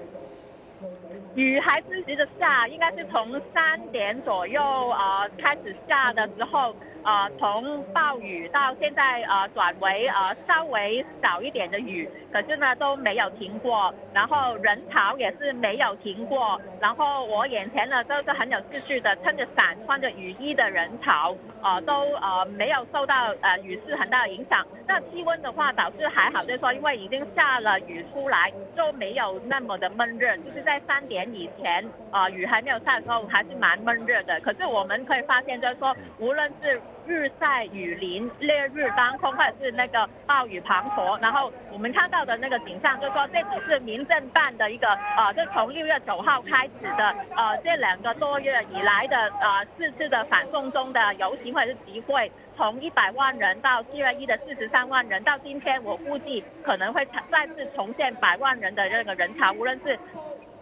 [1.38, 6.74] 雨还持续的下，应该是从三点左右啊开始下的时候。
[7.09, 24.66] 呃，从暴雨到现在呃转为呃稍微少一点的雨，可是呢都没有停过，然后人潮也是没有停过，然后我眼前呢都是很有秩序的，撑着伞、穿着雨衣的人潮，呃都呃没有受到呃雨势很大的影响。
[24.87, 34.38] 那气温的话导致还好，就是说因为已经下了雨出来，就没有那么的闷热，就是在三点以前，呃雨还没有下的时候还是蛮闷热的。
[34.40, 59.99] 可是我们可以发现就是说，无论是日晒雨淋、烈日当空，或者是那个暴雨滂沱，然后我们看到的那个景象，就说这只是民政办的一个呃，就从六月九号开始的呃，这两个多月以来的呃四次的反送中的游行或者是集会，从一百万人到七月一的四十三万人，到今天我估计可能会再次重现百万人的那个人潮，无论是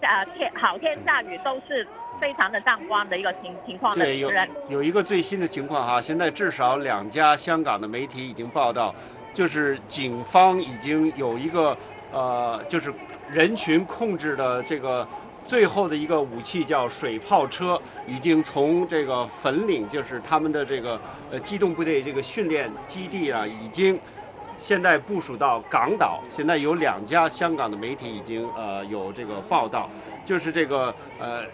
[0.01, 1.85] 呃天好天下雨都是。
[2.21, 3.95] 非常的壮观的一个情情况。
[3.95, 4.31] 对，有
[4.69, 8.95] 有一个最新的情况哈，现在至少两家香港的媒体已经报道，
[9.33, 11.77] 就是警方已经有一个
[12.13, 12.93] 呃，就是
[13.31, 15.07] 人群控制的这个
[15.45, 21.01] 最后的一个武器叫水炮车，已经从这个粉岭，就是他们的这个
[21.31, 23.99] 呃机动部队这个训练基地啊，已经
[24.59, 26.23] 现在部署到港岛。
[26.31, 29.89] 现在有两家香港的媒体已经呃有这个报道，
[30.25, 31.45] 就是这个呃。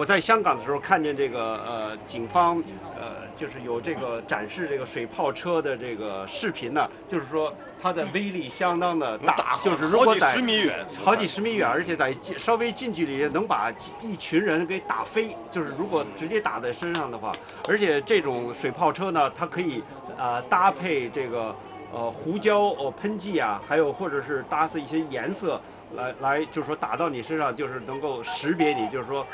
[0.00, 2.56] 我在香港的时候看见这个呃，警方
[2.98, 17.30] 呃，就是有这个展示这个水炮车的这个视频呢，就是说它的威力相当的大，就是如果在好几十米远，好几十米远，而且在稍微近距离能把一群人给打飞，就是如果直接打在身上的话，
[17.68, 19.84] 而且这种水炮车呢，它可以
[20.16, 21.54] 呃搭配这个
[21.92, 25.60] 呃胡椒哦喷剂啊，还有或者是搭配一些颜色。
[25.96, 29.26] 来来，就是说打到你身上，就是能够识别你，就是说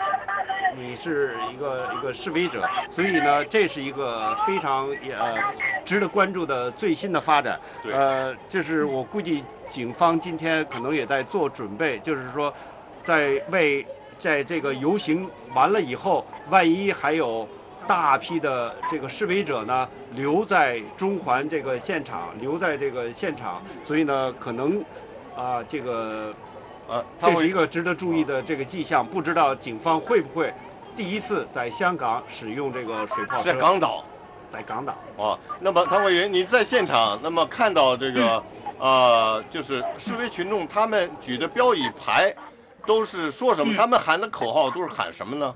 [0.77, 5.37] 你是一个一个示威者，所以呢，这是一个非常呃
[5.85, 7.59] 值得关注的最新的发展。
[7.91, 12.53] 呃，就是我估计警方今天可能也在做准备，就是说
[13.03, 13.87] 在为
[14.19, 17.49] 在这个游行完了以后，万一还有
[17.87, 24.85] 大批的这个示威者呢留在中环这个现场，留在这个现场，所以呢，可能
[25.35, 26.35] 啊这个。
[26.89, 30.55] 呃，这是一个值得注意的这个迹象，不知道警方会不会
[30.97, 33.43] 第一次在香港使用这个水炮车？
[33.43, 34.03] 在港岛，
[34.49, 34.95] 在港岛。
[35.17, 38.43] 哦，那么唐委员，你在现场，那么看到这个，
[38.79, 42.35] 呃，就是示威群众他们举的标语牌，
[42.87, 43.75] 都是说什么？
[43.75, 45.55] 他们喊的口号都是喊什么呢？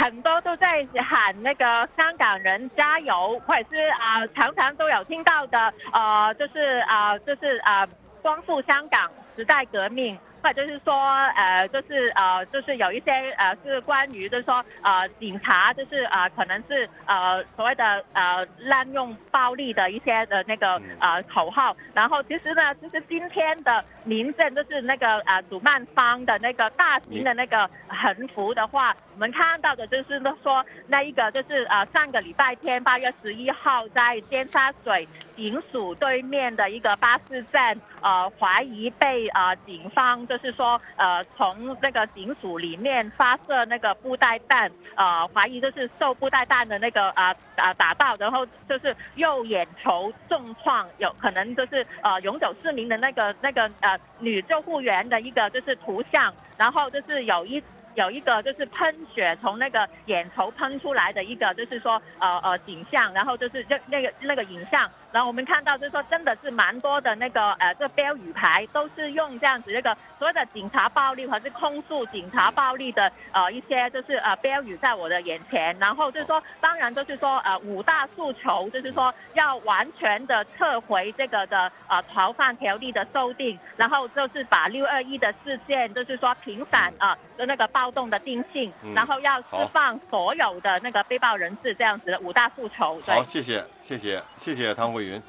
[0.00, 1.64] 很多都在喊那个
[1.96, 5.58] 香港人加油，或者是啊，常常都有听到的，
[5.92, 7.86] 呃，就是啊，就是啊。
[8.22, 10.92] 光复香港，时代革命，块就是说
[11.36, 57.60] 呃就是呃就是有一些呃是关于就是说呃警察就是呃可能是呃所谓的呃滥用暴力的一些的那个呃口号，然后其实呢，就是今天的民政就是那个呃主办方的那个大型的那个横幅的话，我们看到的就是说那一个就是呃上个礼拜天八月十一号在尖沙咀警署对面的一个巴士站，呃怀疑被呃警方就是说呃从那个警署里面发射那个布袋弹，呃怀疑就是受布袋弹的那个啊啊打到，然后就是右眼球重创，有可能就是呃永久失明的那个那个呃女救护员的一个就是图像，然后就是有一。
[57.96, 93.00] 有一个就是喷血从那个眼球喷出来的一个，就是说呃呃景象，然后就是这那个那个影像，然后我们看到就是说真的是蛮多的那个呃这标语牌都是用这样子那个所谓的警察暴力或是控诉警察暴力的呃一些就是呃标语在我的眼前，然后就是说当然就是说呃五大诉求就是说要完全的撤回这个的呃逃犯条例的修订，然后就是把六二一的事件就是说平反啊的那个暴动的定性，然后要释放所有的那个被爆人士这样子的五大诉求。
[93.06, 95.22] 好，谢谢谢谢谢谢汤慧云。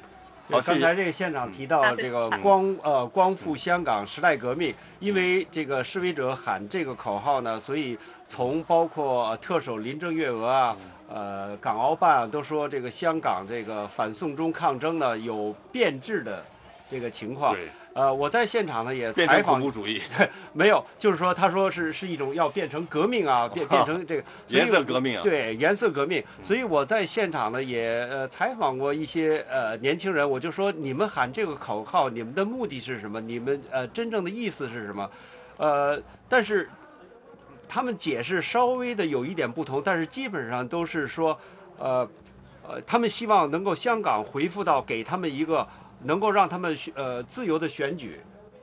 [0.50, 10.76] 好，刚才这个现场提到这个光呃光复香港时代革命，因为这个示威者喊这个口号呢，所以从包括特首林郑月娥啊，
[11.08, 16.44] 呃港澳办啊都说这个香港这个反送中抗争呢有变质的
[16.90, 17.56] 这个情况。
[17.94, 20.00] 呃，我在现场呢也采访，恐怖主义，
[20.54, 26.24] 没有，就是说他说是是一种要变成革命啊，变变成这个 颜色革命啊，对颜色革命。
[26.40, 33.20] 所以我在现场呢也呃采访过一些呃年轻人，我就说你们喊这个口号，你们的目的是什么？
[33.20, 35.10] 你们呃真正的意思是什么？
[35.58, 36.70] 呃，但是
[37.68, 41.38] 他们解释稍微的有一点不同，但是基本上都是说，
[41.78, 42.08] 呃
[42.66, 45.68] 呃，他们希望能够香港恢复到给他们一个。
[46.02, 48.20] 能够让他们选呃自由的选举，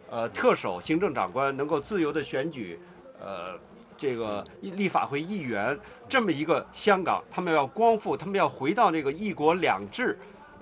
[0.10, 2.80] 呃特首、行政长官能够自由的选举，
[3.19, 3.58] 呃
[3.97, 10.17] 这个立法会议员这么一个香港，他们要光复，他们要回到这个一国两制，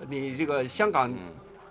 [0.08, 1.12] 你这个香港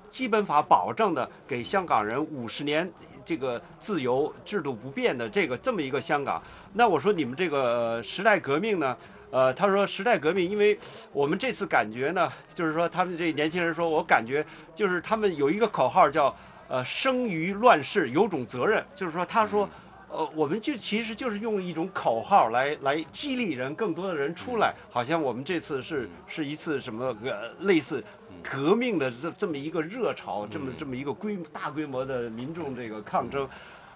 [0.09, 2.89] 基本法保证的给香港人五十年
[3.25, 6.41] 这个自由制度不变的这个这么一个香港，
[6.73, 8.95] 那我说你们这个时代革命呢？
[9.29, 10.77] 呃，他说时代革命，因为
[11.11, 16.33] 我们这次感觉呢，就是说他们这年轻人说，我感觉就是他们有一个口号叫
[16.69, 19.69] 呃生于乱世有种责任，就是说他说，
[20.09, 28.01] 呃，我们就其实就是用一种口号来来激励人，更多的人出来，好像我们这次是是一次什么个类似
[28.41, 33.45] 革命的这这么一个热潮，这么这么一个规大规模的民众这个抗争，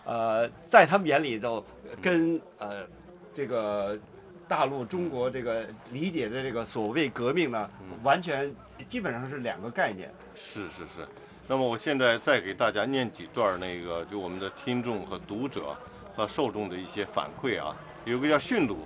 [0.04, 1.66] 呃，在他们眼里头
[2.02, 2.86] 跟呃
[3.34, 3.98] 这个。
[4.52, 7.70] 大陆中国这个理解的这个所谓革命呢，
[8.04, 8.54] 完全
[8.86, 10.14] 基本上是两个概念。
[10.36, 11.08] 是是是，
[11.48, 15.74] 那么我现在再给大家念几段那个，就我们的听众和读者
[16.14, 17.74] 和受众的一些反馈啊。
[18.04, 18.80] 有个叫驯鲁，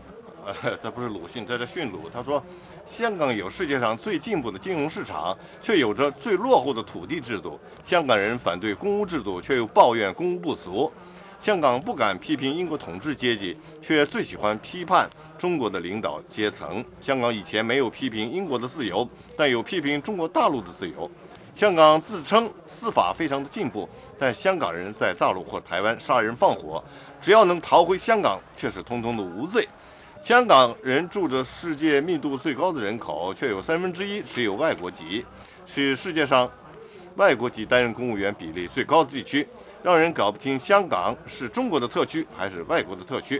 [0.45, 2.07] 呃，这不是鲁迅，这是驯鲁。
[2.13, 2.43] 他说，
[2.85, 7.59] 香港有世界上最进步的金融市场，却有着最落后的土地制度。
[7.81, 10.91] 香港人反对公屋制度，却又抱怨公屋不足。
[11.39, 16.83] 香港不敢批评英国统治阶级，却最喜欢批判中国的领导阶层。
[16.99, 21.09] 香港以前没有批评英国的自由，但有批评中国大陆的自由。
[21.53, 23.87] 香港自称司法非常的进步，
[24.19, 26.83] 但香港人在大陆或台湾杀人放火，
[27.21, 29.67] 只要能逃回香港，却是通通的无罪。
[30.21, 35.23] 香港人住着世界密度最高的人口，却有三分之一持有外国籍，
[35.65, 36.49] 是世界上
[37.15, 39.47] 外国籍担任公务员比例最高的地区。
[39.85, 43.39] 让人搞不清香港是中国的特区还是外国的特区。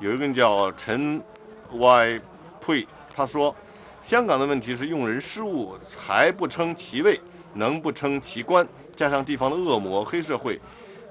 [0.00, 1.22] 有一个人叫陈
[1.70, 2.20] Y
[2.60, 3.54] 呸，他说，
[4.02, 7.20] 香港的问题是用人失误，才不称其位，
[7.52, 10.60] 能不称其官，加上地方的恶魔、黑社会、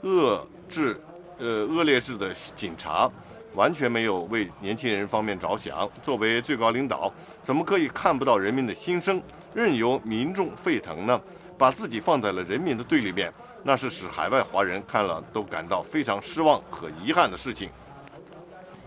[0.01, 0.99] 恶制、
[1.39, 3.10] 呃恶劣质的警察，
[3.53, 5.89] 完全没有为年轻人方面着想。
[6.01, 7.10] 作为最高领导，
[7.41, 11.21] 怎么可以看不到人民的心声，任由民众沸腾呢？
[11.63, 13.34] 把自己放在了人民的对立面。
[13.63, 17.69] 那是使海外华人看了都感到非常失望和遗憾的事情。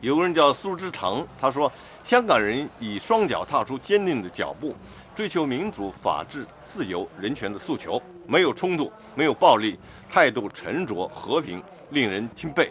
[0.03, 1.73] 有个人叫苏之腾，他说
[2.05, 4.77] ：“香港人以双脚踏出坚定的脚步，
[5.15, 11.63] 追求民主、法治、自由、人权的诉求，没有冲突，没有暴力，态度沉着和平，
[11.93, 12.71] 令人钦佩。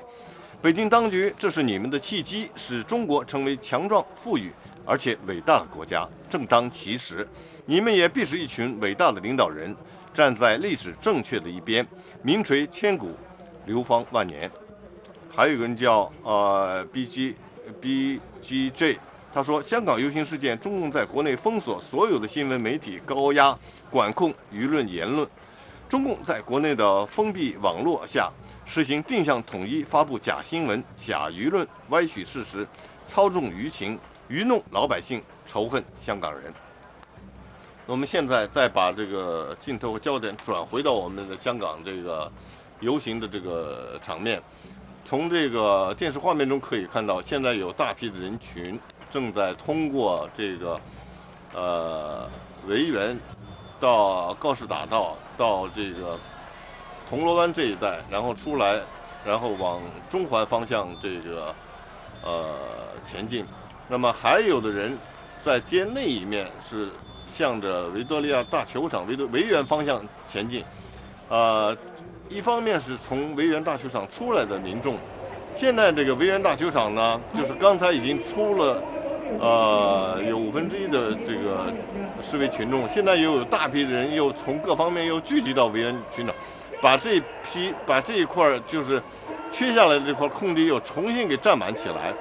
[0.62, 4.54] 北京当局，这是你们的契机，使中国成为强壮、富裕
[4.86, 7.28] 而且伟大的国家，正当其时。
[7.66, 9.76] 你们也必是一群伟大的领导人。”
[10.16, 11.86] 站在历史正确的一边，
[12.22, 13.12] 名垂千古，
[13.66, 14.50] 流芳万年。
[15.30, 17.36] 还有一个人叫呃 B G
[17.82, 18.98] B G J，
[19.34, 25.28] 他说香港游行事件，中共在国内封锁所有的新闻媒体，高压管控舆论言论。
[25.90, 28.32] 中共在国内的封闭网络下，
[28.64, 32.66] 实行定向统一，发布假新闻、假舆论，歪曲事实，
[33.04, 36.52] 操纵舆情，愚弄老百姓，仇恨香港人。
[37.86, 42.32] 我们现在再把这个镜头和焦点转回到我们的香港这个
[42.80, 44.42] 游行的这个场面，
[45.04, 48.80] 从这个电视画面中可以看到，现在有大批的人群
[49.12, 50.82] 正在通过这个
[51.54, 52.28] 呃
[52.66, 53.20] 维园
[53.80, 56.20] 到告士打道到这个
[57.08, 58.82] 铜锣湾这一带，然后出来，
[59.24, 61.54] 然后往中环方向这个
[62.24, 62.56] 呃
[63.04, 63.46] 前进。
[63.88, 64.98] 那么还有的人
[65.38, 66.90] 在街那一面是。
[67.28, 70.64] 向着维多利亚大球场维多维园方向前进，
[71.28, 71.76] 呃，
[72.30, 74.96] 一方面是从维园大球场出来的民众，
[75.52, 78.82] 现在这个维园大球场呢，就是刚才已经出了，
[79.42, 81.74] 呃，有五分之一的这个
[82.22, 86.36] 示威群众，现在又有大批的人又从各方面又聚集到维园群场，
[86.80, 89.02] 把这批把这一块就是
[89.50, 92.14] 缺下来的这块空地又重新给占满起来。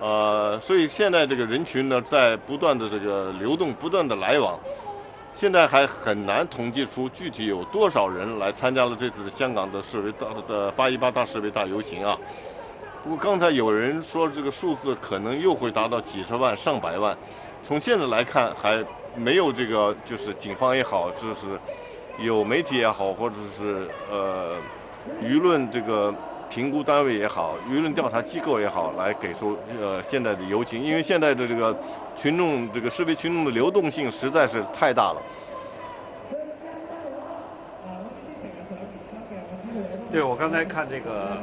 [0.00, 4.58] 呃，所以现在这个人群呢，在不断的这个流动，不断的来往，
[5.34, 12.16] 现在还很难统计出具体有多少人来参加了这次的香港的示威大的八一八大示威大游行啊。
[13.04, 17.14] 不过刚才有人说这个数字可能又会达到几十万、上百万，
[17.62, 18.82] 从现在来看还
[19.14, 21.60] 没有这个，就是警方也好，就是
[22.18, 24.54] 有媒体也好，或者是呃
[25.22, 26.14] 舆论这个。
[26.50, 31.74] 评估单位也好，舆论调查机构也好，来给出呃现在的游行，因为现在的这个
[32.16, 35.22] 群众这个示威群众的流动性实在是太大了。
[40.10, 41.38] 对，我刚才看这个。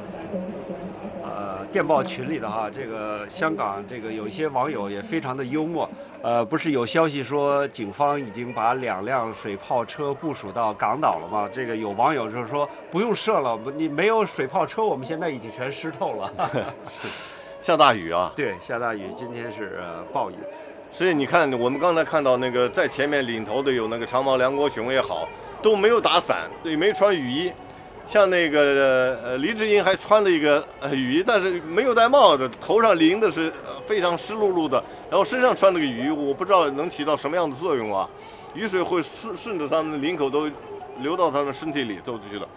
[1.72, 5.90] 电报群里的哈，这个香港这个有一些网友也非常的幽默，
[6.22, 11.48] 呃，不是有消息说警方已经把两辆水炮车部署到港岛了吗？
[11.52, 16.34] 这个有网友就是说不用射了，你没有水炮车，我们现在已经全湿透了。
[16.90, 17.08] 是，
[17.62, 18.32] 下大雨啊？
[18.36, 19.80] 对，下大雨，今天是
[20.14, 20.36] 暴雨。
[20.90, 25.28] 所以你看，我们刚才看到那个在前面领头的有那个长毛梁国雄也好，
[25.62, 27.52] 都没有打伞，对，没穿雨衣。
[28.08, 33.52] 像那个呃，黎智英还穿了一个呃雨衣，但是没有戴帽子，头上淋的是
[33.86, 38.10] 非常湿漉漉的，然后身上穿那个雨衣，我不知道能起到什么样的作用啊。
[38.56, 40.50] 雨水会顺顺着他们的领口都
[41.02, 42.48] 流到他们身体里走出去了。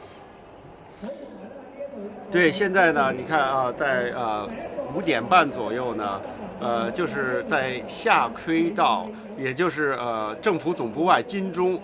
[2.30, 4.48] 对，现在呢，你看啊，在呃
[4.94, 6.20] 五点半左右呢，
[6.60, 11.78] 呃，就是在下亏道，也就是呃政府总部外金钟。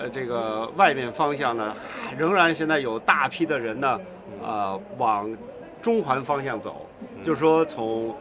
[0.00, 1.74] 呃，这个外面方向呢，
[2.16, 4.00] 仍然现在有大批的人呢，
[4.42, 5.30] 啊，往
[5.82, 6.86] 中环方向走，
[7.22, 8.16] 就是说从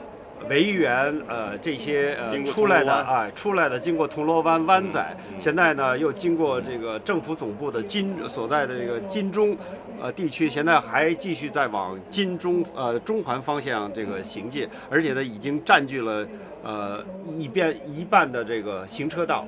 [0.50, 9.56] 维园呃这些呃出来的啊，出来的经过铜锣湾湾仔，现在呢又经过这个政府总部的金所在的这个金钟
[10.02, 16.28] 呃地区，现在还继续在往金钟呃中环方向这个行进，而且呢已经占据了
[16.62, 17.02] 呃
[17.38, 19.46] 一边一半的这个行车道。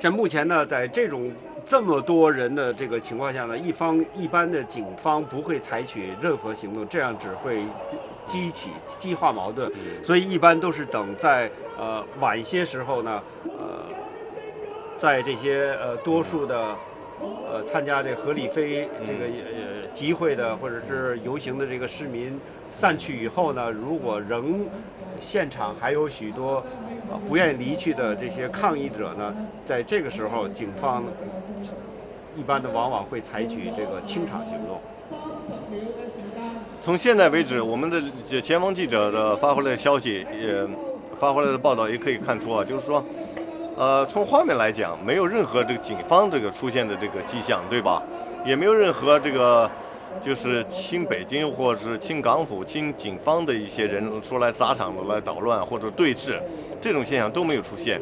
[0.00, 1.30] 像目前呢，在这种
[1.62, 7.62] 这么多人的这个情况下呢，一方一般的警方不会采取任何行动，这样只会
[8.24, 9.70] 激起激化矛盾，
[10.02, 13.84] 所以一般都是等在呃晚些时候呢，呃，
[14.96, 16.74] 在这些呃多数的
[17.20, 22.40] 呃参加这合理非这个呃集会的或者是游行的这个市民
[22.70, 24.66] 散去以后呢，如果仍
[25.20, 26.62] 现场还有许多。
[27.28, 29.34] 不愿意离去的这些抗议者呢，
[29.66, 31.02] 在这个时候，警方
[32.36, 34.80] 一般的往往会采取这个清场行动。
[36.80, 38.00] 从现在为止，我们的
[38.40, 40.64] 前方记者的发回来的消息，也
[41.18, 43.04] 发回来的报道也可以看出啊，就是说，
[43.76, 48.00] 呃，从画面来讲，没有任何这个警方这个出现的这个迹象，对吧？
[48.44, 49.68] 也没有任何这个。
[50.20, 56.38] 就是亲北京或者是亲港府、亲警方的一些人出来砸场子、来捣乱或者对峙，
[56.80, 58.00] 这种现象都没有出现。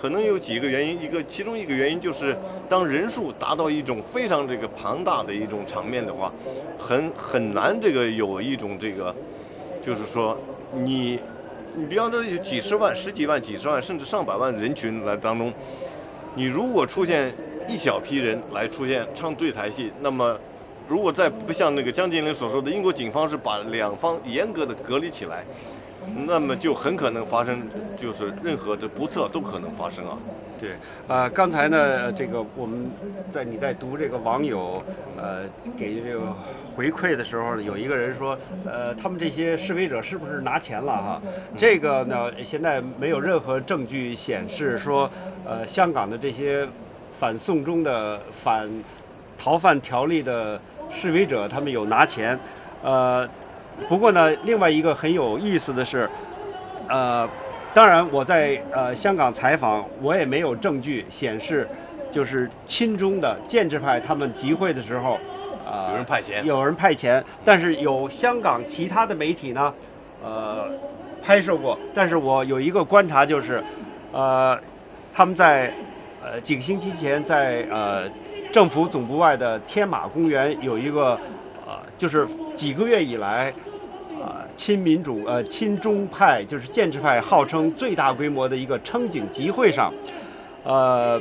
[0.00, 2.36] 可能有几个原因，一个其中一个原因就是，
[2.68, 6.32] 当人数达到一种非常这个庞大的一种场面的话，
[6.76, 9.14] 很很难这个有一种这个，
[9.80, 10.36] 就是说
[10.72, 11.20] 你
[11.76, 15.52] 你比方说有几十万、十几万、几十万甚至上百万人群来当中，
[16.34, 17.32] 你如果出现
[17.68, 20.36] 一小批人来出现唱对台戏，那么。
[20.88, 25.44] 如果再不像那个江金玲所说的，英国警方是把两方严格的隔离起来，
[26.26, 27.62] 那么就很可能发生，
[27.96, 30.18] 就是任何的不测都可能发生啊。
[30.60, 30.70] 对，
[31.08, 32.88] 呃，刚才呢，这个我们
[33.30, 34.80] 在你在读这个网友
[35.16, 35.42] 呃
[35.76, 36.32] 给这个
[36.76, 41.22] 回馈的时候呢，有一个人说，呃，他们这些示威者是不是拿钱了哈？
[41.56, 45.10] 这个呢，现在没有任何证据显示说，
[45.44, 46.68] 呃，香港的这些
[47.18, 48.70] 反送中的反
[49.42, 52.38] 逃犯条例的示威者，他们有拿钱，
[52.80, 53.28] 呃，
[53.88, 56.08] 不过呢，另外一个很有意思的是，
[56.88, 57.28] 呃。
[57.74, 61.66] 当然，我在呃香港采访，我也没有证据显示，
[62.10, 65.18] 就是亲中的建制派他们集会的时候，
[65.64, 69.72] 呃，有人派钱，有人派钱，但是有香港其他的媒体呢，
[70.22, 70.66] 呃，
[71.22, 71.78] 拍摄过。
[71.94, 73.64] 但是我有一个观察就是，
[74.12, 74.60] 呃，
[75.10, 75.72] 他们在
[76.22, 78.02] 呃几个星期前在呃
[78.52, 81.18] 政府总部外的天马公园有一个，
[81.66, 83.52] 呃，就是几个月以来。
[84.24, 89.92] 呃，亲民主呃，亲中派就是建制派，号称最大规模的一个称警集会上，
[90.62, 91.20] 呃，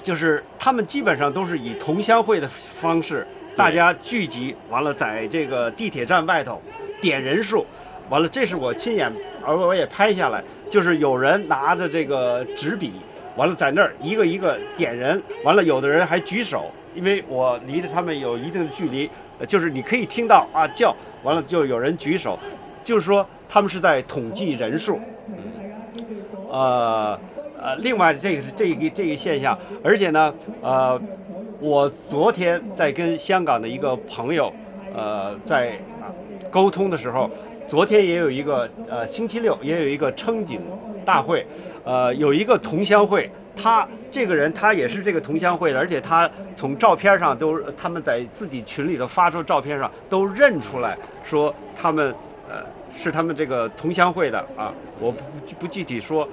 [0.00, 3.26] 就是他们基本上都是以同乡会的方式，
[3.56, 6.62] 大家聚集完了，在这个地铁站外头
[7.00, 7.66] 点人数，
[8.08, 9.12] 完了，这是我亲眼，
[9.44, 12.92] 而我也拍下来，就是有人拿着这个纸笔，
[13.36, 19.10] 完了在那儿一个一个点人，完了有的人还举手，因为我离着他们有一定的距离。
[19.48, 22.38] 就是你可以听到啊叫，完了就有人举手，
[22.84, 25.00] 就是说他们是在统计人数。
[26.48, 27.18] 呃
[27.60, 31.00] 呃，另外这个是这个这个现象，而且呢，呃，
[31.58, 34.52] 我昨天在跟香港的一个朋友，
[34.94, 35.72] 呃，在
[36.50, 37.28] 沟通的时候，
[37.66, 40.60] 昨天也有一个呃星期六也有一个称警
[41.04, 41.44] 大会，
[41.84, 43.30] 呃，有一个同乡会。
[43.54, 52.14] 他这个人，他也是这个同乡会的，而且他从照片上都，他们在自己群里头发出照片上都认出来，说他们
[52.48, 52.64] 呃
[52.94, 55.18] 是他们这个同乡会的啊，我不
[55.60, 56.26] 不具体说。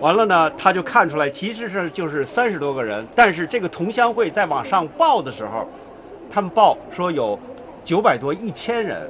[0.00, 5.68] 完了呢，他就看出来，其实是就是三十多个人，但是这个同乡会在往上报的时候，
[6.30, 7.38] 他们报说有
[7.84, 9.06] 九百多一千人。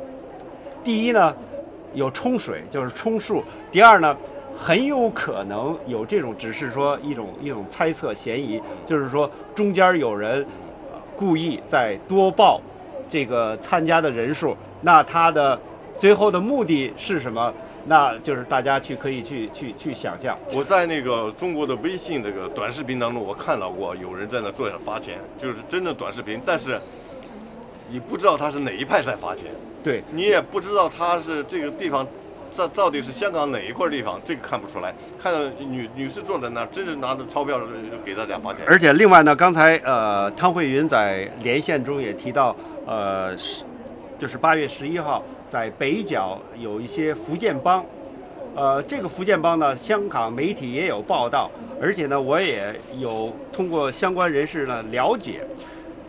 [0.82, 1.32] 第一呢，
[1.94, 3.36] 有冲水，就是冲数；
[3.70, 4.16] 第二呢。
[4.56, 10.44] 很有可能有这种，只是说一种一种猜测嫌疑，就是说中间有人
[11.16, 12.60] 故意在多报
[13.08, 15.58] 这个参加的人数，那他的
[15.98, 17.52] 最后的目的是什么？
[17.88, 20.36] 那就是大家去可以去去去想象。
[20.52, 26.80] 我在那个中国的微信这个短视频当中，我看到过有人在那坐下发钱，就是真的短视频，但是
[27.88, 29.44] 你不知道他是哪一派在发钱，
[29.84, 32.04] 对你也不知道他是这个地方。
[32.56, 34.18] 这到底是香港哪一块地方？
[34.24, 34.94] 这个看不出来。
[35.22, 37.60] 看到女女士坐在那，真是拿着钞票
[38.02, 38.64] 给大家发钱。
[38.66, 43.62] 而且另外呢，刚才呃汤慧云在连线中也提到，呃是
[44.18, 47.84] 就是八月十一号在北角有一些福建帮，
[48.54, 55.42] 呃这个福建帮呢，香港媒体也有报道，而且呢我也有通过相关人士呢了解，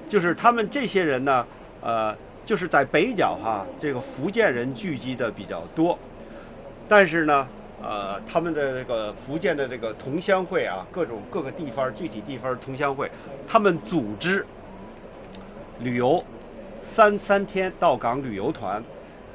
[0.07, 1.45] 就是他们这些人呢，
[1.81, 5.99] 呃就是在北角哈，这个福建人聚集的比较多。
[6.89, 7.45] 但是呢，
[7.83, 13.11] 呃，他们的这个福建的这个同乡会啊，各种各个地方具体地方同乡会，
[13.45, 14.45] 他们组织
[15.81, 16.23] 旅游
[16.81, 18.81] 三三天到港旅游团，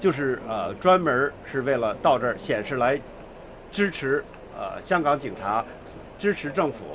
[0.01, 2.99] 就是呃专门是为了到这儿显示来
[3.71, 4.25] 支持
[4.57, 5.63] 呃香港警察，
[6.19, 6.87] 支持政府，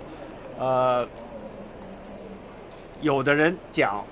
[0.57, 1.07] 呃，
[3.01, 4.03] 有的人讲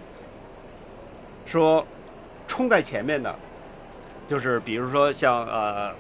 [1.44, 1.84] 说
[2.48, 3.34] 冲在前面的，
[4.28, 5.92] 就是比如说像呃。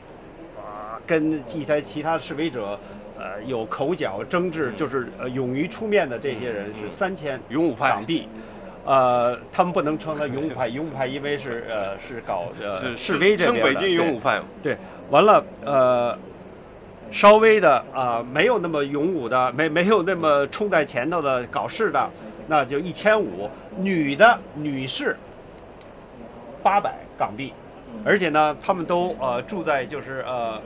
[1.06, 2.80] 跟一些其他示威者，
[3.18, 7.89] 呃，有口角争执，就是呃，勇于出面的这些人是三千勇武派。
[7.89, 8.28] 港币，
[8.86, 14.78] 呃，他们不能称他勇武派，勇武派因为是呃是搞呃示威这边的，称北京勇武派，对，
[15.10, 16.18] 完了呃，
[17.10, 22.10] 稍微的啊没有那么勇武的，没没有那么冲在前头的搞事的，
[22.48, 25.16] 那就一千五，女的女士
[26.62, 27.54] 八百港币，
[28.04, 30.62] 而且呢，他们都呃住在就是呃。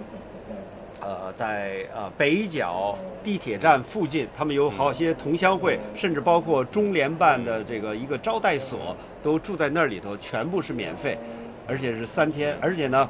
[1.09, 11.17] 呃，在呃北角地铁站附近，他们有好些同乡会，甚至包括中联办的这个一个招待所，都住在那里头，全部是免费，
[11.67, 12.55] 而且是三天。
[12.61, 13.09] 而且呢，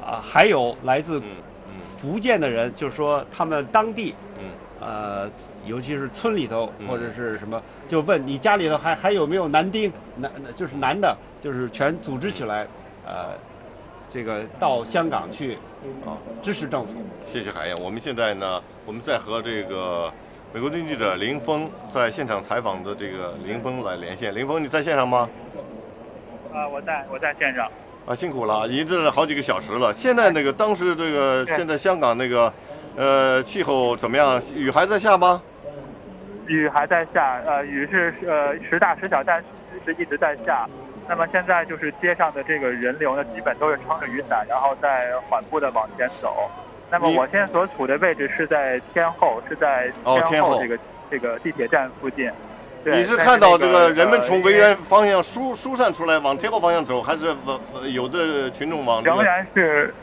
[0.00, 1.20] 啊，还有来自
[1.98, 4.14] 福建的人，就是说他们当地，
[4.80, 5.28] 呃，
[5.66, 12.68] 尤其是村里头或者是什么，就问你家里头还还有没有男丁，男就是男的，就是全组织起来，
[13.04, 13.30] 呃。
[14.12, 15.54] 这个到香港去
[16.04, 17.00] 啊，支持政府。
[17.24, 17.74] 谢谢海燕。
[17.82, 20.12] 我们现在呢，我们在和这个
[20.52, 24.34] 美国经济记者林峰在现场采访的这个林峰来连线。
[24.34, 25.26] 林峰，你在线上吗？
[26.52, 27.66] 啊，我在，我在线上。
[28.04, 29.90] 啊，辛苦了，已经这好几个小时了。
[29.94, 32.52] 现在那个当时这个现在香港那个
[32.96, 34.38] 呃气候怎么样？
[34.54, 35.40] 雨还在下吗？
[36.46, 39.42] 雨还在下，呃，雨是呃时大时小，但
[39.86, 40.68] 是一直在下。
[41.08, 46.50] 那么现在就是街上的这个人流呢，基本都是撑着雨伞，然后在缓步的往前走。
[46.90, 50.78] 那么我现在所处的位置是在天后，是在哦天后这个、
[51.10, 52.30] 这个地铁站附近。
[52.84, 59.94] 对你是看到这个人们从维呃园方向疏疏散出来往天后方向走，还是往呃有的群众往这仍然是，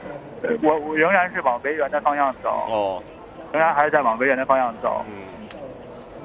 [0.42, 3.04] 呃我我仍然是往维园的方向走，哦
[3.52, 5.04] 仍然还是在往维园的方向走。
[5.10, 5.14] 嗯，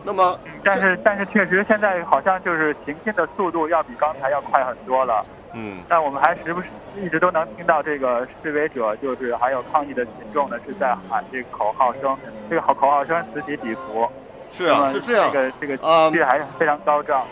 [0.04, 5.24] 那么但是但是确实现在好像就是行进的速度要比刚才要快很多了。
[5.54, 12.16] 嗯但我们还时不时一直都能听到这个示威者，就是还有抗议的群众呢，是在喊这个口号声，
[12.50, 14.06] 这个口口号声此起彼伏。
[14.52, 15.42] 是啊是这样这。
[15.42, 17.24] 个这个啊气势还是非常高涨。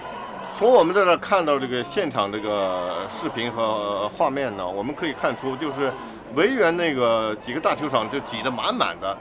[0.55, 5.93] 从我们这儿看到这个现场这个视频和呃画面呢，我们可以看出，就是
[6.35, 9.17] 维园那个几个大球场就挤得满满的。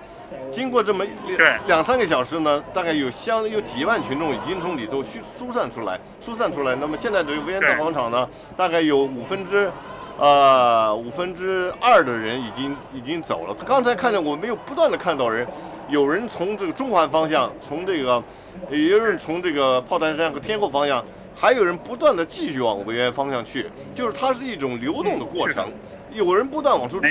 [0.51, 6.75] 经过这么两两三个小时呢，大概有相有几万群众已经从里头疏疏散出来，疏散出来。
[6.75, 8.27] 那么现在这个维园大广场呢，
[8.57, 9.71] 大概有五分之，
[10.17, 13.55] 呃五分之二的人已经已经走了。
[13.65, 15.47] 刚才看见我们有不断的看到人，
[15.89, 18.21] 有人从这个中环方向，从这个，
[18.69, 21.03] 也有人从这个炮台山和天后方向，
[21.35, 25.71] 还有人不断的继续往维园方向去，就是它是一种流动的过程，
[26.11, 27.07] 有人不断往出出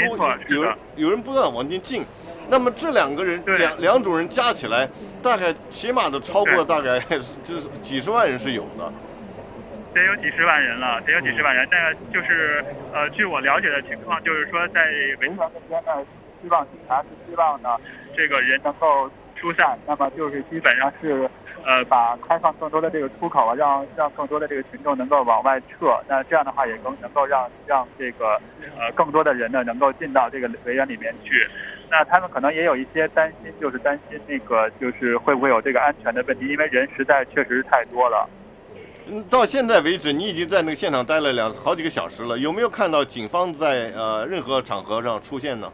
[0.49, 2.05] 有人有人不断往进进。
[2.51, 4.89] 那么这两个人对两两种人加起来，
[5.23, 8.93] 大概起码都超过大概是就是几十万人是有的。
[9.95, 11.67] 得有几十万人了，得有几十万人。
[11.71, 14.85] 那个就是呃，据我了解的情况，就是说在
[15.21, 16.05] 维园这边呢，
[16.43, 17.77] 希望警察是希望呢，
[18.17, 21.29] 这个人能够疏散，那么就是基本上是
[21.65, 26.01] 呃，把开放更多的这个出口啊，让让更多的这个群众能够往外撤。
[26.09, 28.41] 那这样的话，也更能够让让这个
[28.79, 31.49] 呃更多的人呢，能够进到这个围园里面去。
[31.91, 38.29] 那他们可能也有一些担心，就是担心那个就是会不会有这个安全的问题，因为人实在确实是太多了。
[39.09, 45.71] 嗯，到现在为止，你已经在那个现场待了两好几个小时了，有没有看到警方在呃任何场合上出现呢？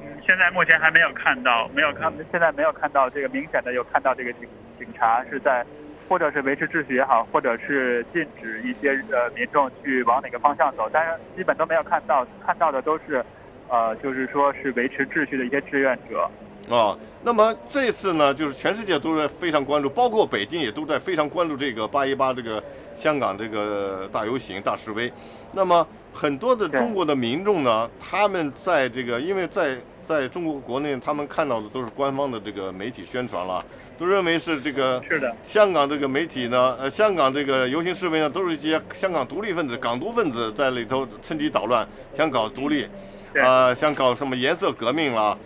[0.00, 4.46] 嗯现在目前还没有看到，没有看，现在没有看到这个明显的有看到这个警
[4.78, 5.64] 警察是在，
[6.06, 13.24] 或者是维持秩序也好，或者是禁止一些呃民众去往哪个方向走，但是基本都没有看到，看到的都是，
[13.68, 16.28] 呃，就是说是维持秩序的一些志愿者。
[16.74, 22.62] 啊，那么这次呢，就是全世界都在非常关注，包括北京也都在非常关注这个八一八这个
[22.94, 25.10] 香港这个大游行、大示威。
[25.52, 33.64] 那么很多的中国的民众呢，他们在这个，因为在在中国国内，他们看到的都是官方的这个媒体宣传了，
[33.98, 42.88] 都认为是这个是的，香港这个媒体呢，呃，香港这个游行示威呢，都是一些香港独立分子、港独分子在里头趁机捣乱，想搞独立，对
[43.34, 45.36] 呃，像搞什么颜色革命啦，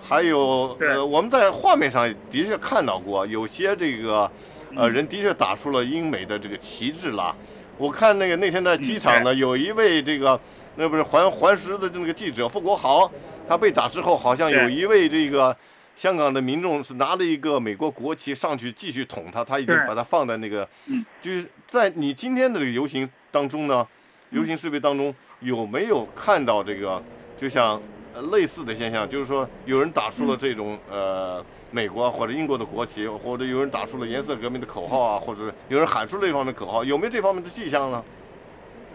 [0.00, 4.30] 还有呃，我们在画面上的确看到过，有些这个
[4.74, 7.34] 呃嗯人的确打出了英美的这个旗帜啦。
[7.78, 10.38] 我看那个那天在机场嗯呢，有一位这个
[10.76, 13.10] 那不是环环时的那个记者傅国豪，
[13.48, 15.56] 他被打之后，好像有一位这个
[15.96, 23.86] 香港的民众是拿了一个美国国旗上去继续捅他，他已经把他放在那个嗯，就是在你今天的这个游行当中呢，
[24.30, 27.02] 游行示威当中有没有看到这个
[27.40, 27.80] 就像
[28.14, 38.04] 呃类似的现象，就是说有人打出了这种呃美国或者英国的国旗，或者有人打出了颜色革命的口号啊，或者有人喊出了这方面的口号，有没有这方面的迹象呢？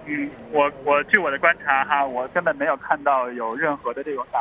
[0.05, 4.39] 嗯，我我据我的观察哈，我根本没有看到有任何的这种打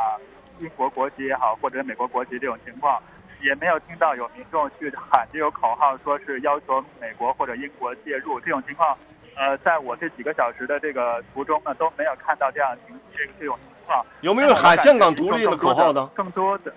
[0.59, 3.01] 英国国旗也好，或者美国国旗这种情况，
[3.41, 8.95] 也没有听到有民众去喊这种口号，说是要求美国或者英国介入这种情况。
[9.35, 14.05] 呃，在我这几个小时的这个途中呢，都没有看到这样情这这种情况。
[14.21, 16.09] 有没有人喊香港独立的口号呢？
[16.15, 16.73] 更多的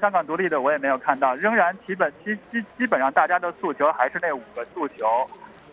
[0.00, 5.26] 香港独立的我也没有看到，仍然基本基基基本上大家的诉求还是那五个诉求。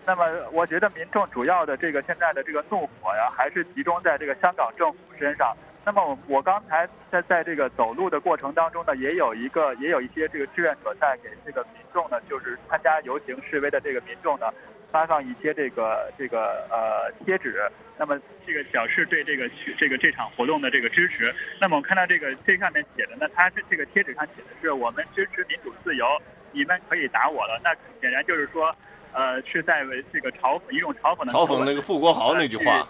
[0.05, 5.55] 那么我觉得民众主要的这个现在的这个怒火呀，还是集中在这个香港政府身上。
[5.83, 14.47] 那么我我刚才在在这个走路的过程当中呢，也有一个也有一些这个志愿者在给这个民众呢，就是参加游行示威的这个民众呢，
[14.95, 17.69] 发放一些这个这个呃贴纸。
[17.97, 18.17] 那么
[18.47, 21.35] 这个表示对这个这个这场活动的这个支持。
[21.59, 26.05] 那么我看到这个这上面写的呢，它是这个贴纸上写的是我们支持民主自由，
[26.53, 27.59] 你们可以打我了。
[27.61, 28.73] 那显然就是说。
[29.17, 32.85] 呃，是在为这个嘲讽一种嘲讽的嘲讽那个傅国豪那句话。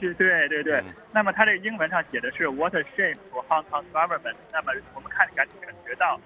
[0.00, 0.78] 是，对对对。
[0.78, 4.36] 嗯那么它这个英文上写的是 "What a shame for Hong Kong government"。
[4.50, 6.18] 那么我们看感感觉到，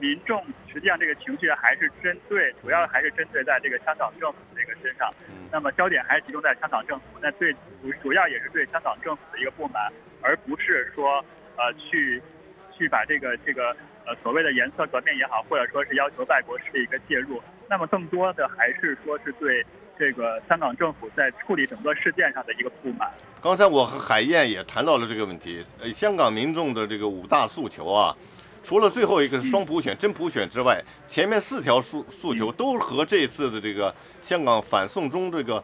[0.00, 0.42] 民众
[0.72, 5.10] 实际上这个情绪还是针对，主要还是针对在这个香港政府这个身上。
[5.52, 9.92] 那么焦点还是集中在香港政府，那对主主要也是对香港政府的一个不满，
[10.22, 11.24] 而不是说
[11.56, 12.22] 呃去
[12.76, 13.76] 去把这个这个
[14.06, 17.42] 呃所谓的颜色革命也好，或者说是要求外国势力一个介入。
[17.68, 19.64] 那么更多的还是说是对
[19.98, 23.10] 这个香港政府在处理整个事件上的一个不满。
[23.40, 28.16] 刚才我和海燕也谈到了这个问题，呃，香港民众的这个五大诉求啊。
[28.62, 35.62] 除了最后一个是双普选、真普选之外，前面四条诉诉求都和这次的这个香港反送中这个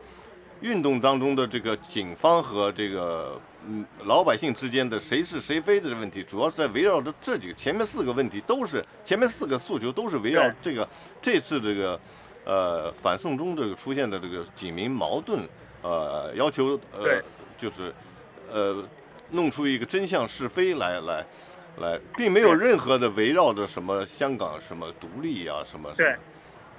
[0.63, 3.39] 运动当中的这个警方和这个
[3.69, 10.89] 嗯老百姓之间的谁是谁非的问题，主要是在围绕着这几个前面四个问题都是前面四个诉求都是围绕这个
[11.21, 12.01] 这次这个
[12.45, 15.47] 呃反送中这个出现的这个警民矛盾，
[15.83, 17.23] 呃要求呃
[17.59, 17.95] 就是
[18.51, 18.83] 呃
[19.31, 21.25] 弄出一个真相是非来来。
[21.79, 25.93] 来，并没有任何的围绕着什么香港什么独立啊什么。
[25.95, 26.16] 对，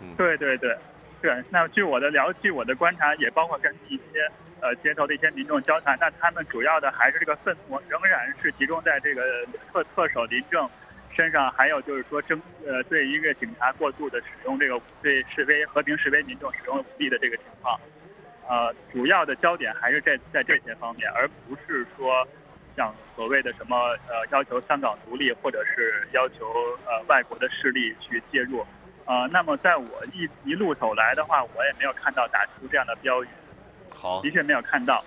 [0.01, 0.75] 嗯，对对对，
[1.21, 1.43] 对。
[1.51, 4.27] 那据我的了据，我的观察也包括跟一些
[4.59, 9.21] 呃街头的一些民众交谈，那他们主要的还是这个愤怒仍然是集中在这个
[9.71, 10.67] 特特首林郑
[11.15, 17.79] 身上，还有就是说争呃对一个警察过度的使用这个对示威和平示威民众使用武力的这个情况，
[18.49, 22.27] 呃，主要的焦点还是在在这些方面，而不是说。
[22.77, 23.75] 像所谓的什么
[24.07, 26.45] 呃要求香港独立，或者是要求
[26.85, 28.63] 呃外国的势力去介入，
[29.05, 33.27] 呃，那么在我一一路走来的话，我也没有看到打出这样的标语。
[33.91, 35.03] 好，的确没有看到。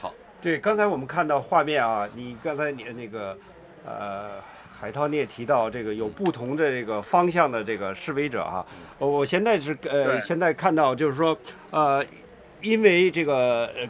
[0.00, 0.12] 好，
[0.42, 3.38] 对，刚才我们看到画面啊，你刚才你那个
[3.86, 4.42] 呃
[4.80, 8.66] 海涛你也提到这个有不同的这个方向的这个示威者啊，
[8.98, 11.38] 我现在是呃现在看到就是说
[11.70, 12.04] 呃
[12.62, 13.88] 因为这个呃。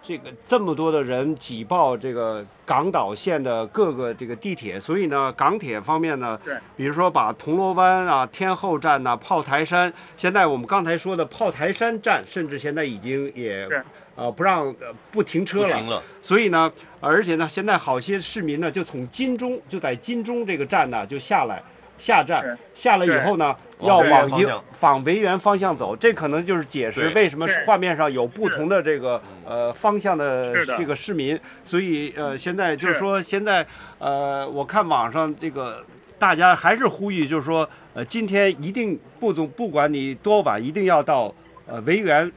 [0.00, 13.68] 这个这么多的人挤爆这个港岛线的各个这个地铁，所以呢，港铁方面呢，对，比如说把铜锣湾啊、天后站呐、炮台山，现在我们刚才说的炮台山站，甚至现在已经也
[14.14, 21.62] 呃不让呃不停车了，所以呢，而且呢，现在好些市民呢就从金钟就在金钟这个站呢就下来。
[21.98, 24.48] 下站下了以后呢，要往迎
[24.80, 31.38] 往维园方向走，这可能就是解释为什么画面上有不同的这个呃方向的这个市民。
[31.64, 33.66] 所以呃，现在就是说，现在
[33.98, 35.84] 呃，我看网上这个
[36.20, 41.34] 大家还是呼吁，就是说呃，今天一定不总不管你多晚，一定要到
[41.66, 42.30] 呃维园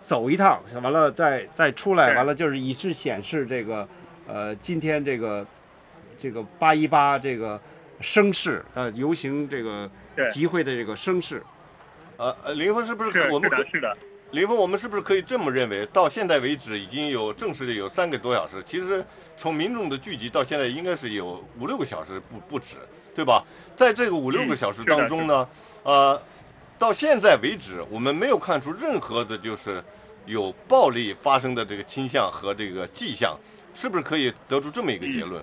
[0.00, 3.86] 走一趟，完了再再出来，完了就是以示显示这个
[4.28, 5.44] 呃今天这个
[6.18, 7.60] 这个八一八这个。
[8.02, 9.88] 声势，呃，游行这个
[10.30, 11.42] 集会的这个声势，
[12.16, 13.96] 呃呃，林峰是不是我们是的，
[14.32, 15.86] 林峰，我们是不是可以这么认为？
[15.92, 18.62] 到现在为止，已经有正式的有三个多小时。
[18.64, 19.04] 其实
[19.36, 22.76] 从民众的聚集到现在，应该是有五六个小时不不止，
[23.14, 23.44] 对吧？
[23.76, 25.48] 在这个五六个小时当中呢，
[25.82, 26.20] 呃，
[26.78, 29.82] 到现在为止，我们没有看出任何的就是
[30.26, 33.38] 有暴力发生的这个倾向和这个迹象，
[33.74, 35.42] 是不是可以得出这么一个结论？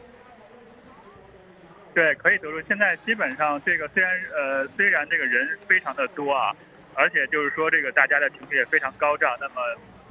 [1.99, 2.61] 对，可以得出。
[2.61, 6.55] 现在基本上这个虽然呃虽然这个人非常的多啊，
[6.95, 9.35] 而且就是说这个大家的情绪也非常高涨。
[9.37, 9.55] 那么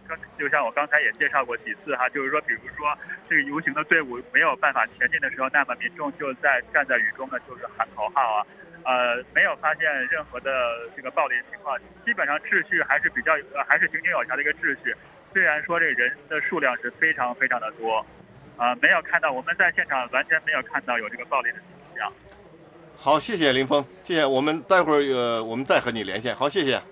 [0.07, 2.95] 刚就像我刚才也介绍过几次哈，就是说比如说
[3.27, 8.47] 这个游行的队伍没有办法前进的时候，那么民众就在站在雨中呢，就是喊口号啊，
[8.85, 11.75] 呃没有发现任何的这个暴力情况，
[12.05, 14.95] 基本上秩序还是比较呃还是井井有条的一个秩序。
[15.33, 18.05] 虽然说这人的数量是非常非常的多。
[18.59, 21.59] 啊，没有看到，我们在现场完全没有看到有这个暴力的
[23.01, 24.27] 好，谢谢林峰，谢谢。
[24.27, 26.35] 我们待会儿呃，我们再和你连线。
[26.35, 26.83] 好，谢谢。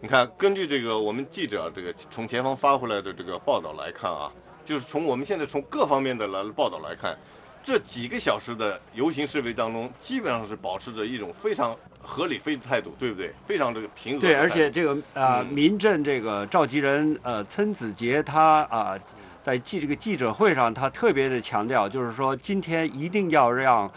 [0.00, 4.30] 你看，根据这个我们记者这个从前方发回来的这个报道来看啊，
[4.64, 7.18] 就是从我们现在从各方面的来报道来看，
[7.62, 13.32] 这几个小时的游行示威当中，基本上是保持着一种非常合理非的态度，对不对？
[13.44, 14.20] 非常这个平和。
[14.20, 18.98] 对，而且这个啊，民政这个召集人呃，岑子杰他啊。
[19.42, 23.90] 在记这个记者会上，他特别的强调，就是说今天一定要让，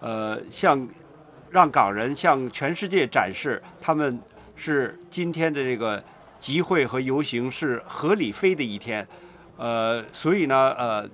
[0.00, 0.88] 呃，向
[1.50, 4.18] 让港人向全世界展示他们
[4.54, 6.02] 是今天的这个
[6.38, 9.06] 集会和游行是合理非的一天，
[9.58, 11.08] 呃，所以呢，呃，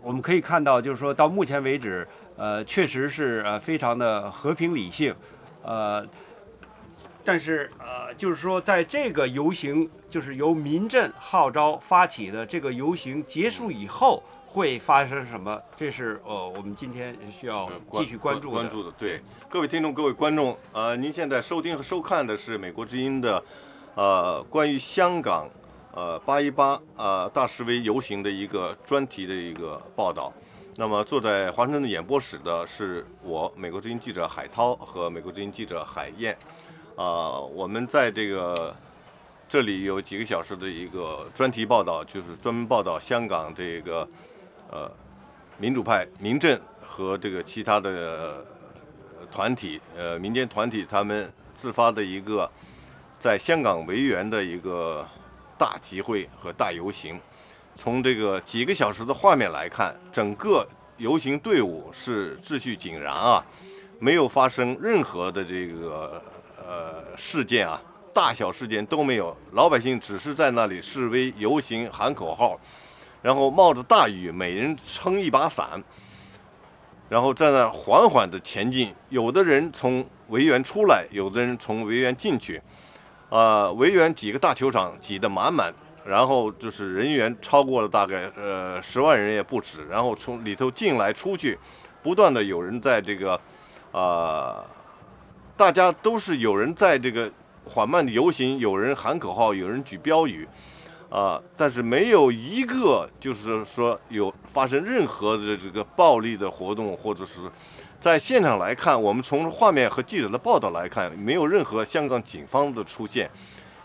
[0.00, 2.06] 我们可以看到，就是说到目前为止，
[2.36, 5.14] 呃，确实是呃非常的和平理性，
[5.62, 6.06] 呃。
[7.26, 15.60] 但是，呃，就是说，在这个游行，就是由民阵号召发起的这个游行结束以后，会发生什么？
[15.74, 18.92] 这是呃，我们今天需要继续关注关注的。
[18.92, 23.42] 对，各位听众、各位观众，呃，您现在收听和收看的是美国之音的，
[23.96, 25.48] 呃，关于香港，
[25.94, 30.32] 呃，八一八呃大示威游行的一个专题的一个报道。
[30.78, 36.36] 那么坐在华盛顿的演播室的是我美国之音记者海涛和美国之音记者海燕，
[36.96, 38.74] 啊，我们在这个
[39.46, 44.08] 这里有几个小时的一个专题报道，就是专门报道香港这个
[44.70, 44.90] 呃
[45.58, 48.42] 民主派民阵和这个其他的
[49.30, 52.50] 团体呃民间团体他们自发的一个
[53.18, 55.06] 在香港维园的一个
[55.58, 57.20] 大集会和大游行。
[57.74, 60.66] 从这个几个小时的画面来看，整个
[60.96, 63.44] 游行队伍是秩序井然啊，
[63.98, 66.22] 没有发生任何的这个
[66.66, 67.80] 呃事件啊，
[68.12, 69.36] 大小事件都没有。
[69.52, 72.58] 老百姓只是在那里示威游行、喊口号，
[73.22, 75.82] 然后冒着大雨，每人撑一把伞，
[77.08, 78.92] 然后在那缓缓地前进。
[79.08, 82.60] 有的人从维园出来，有的人从维园进去，
[83.30, 85.72] 啊，维园几个大球场挤得满满。
[86.04, 91.58] 然后就是人员超过了大概呃十万人也不止，然后从里头进来出去，
[92.00, 93.32] 不断的有人在这个，
[93.90, 94.64] 啊，
[95.56, 97.30] 大家都是有人在这个
[97.64, 100.46] 缓慢的游行，有人喊口号，有人举标语，
[101.08, 107.40] 啊，但是没有一个就是说有发生任何的这个暴力的活动，或者是
[107.98, 113.30] 在现场来看，我们从画面和记者的报道来看，没有任何香港警方的出现。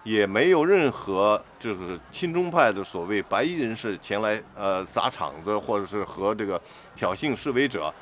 [0.04, 6.60] 也没有任何就是亲中派的所谓白衣人士前来呃砸场子，或者是和这个
[6.96, 7.94] 挑衅示威者，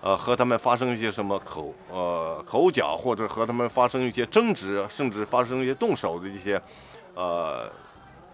[0.00, 6.60] 呃和他们发生一些什么口呃口角，或者和他们发生一些争执，甚至发生一些动手的一些
[7.14, 7.70] 呃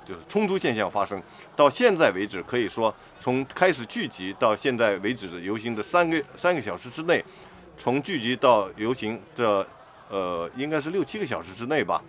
[0.04, 1.22] 就是冲突现象发生。
[1.56, 7.24] 到现在为止，可以说从开始聚集到现在为止的游行的三个三个小时之内，
[7.76, 9.66] 从聚集到游行这
[10.08, 12.02] 呃应该是六七个小时之内吧。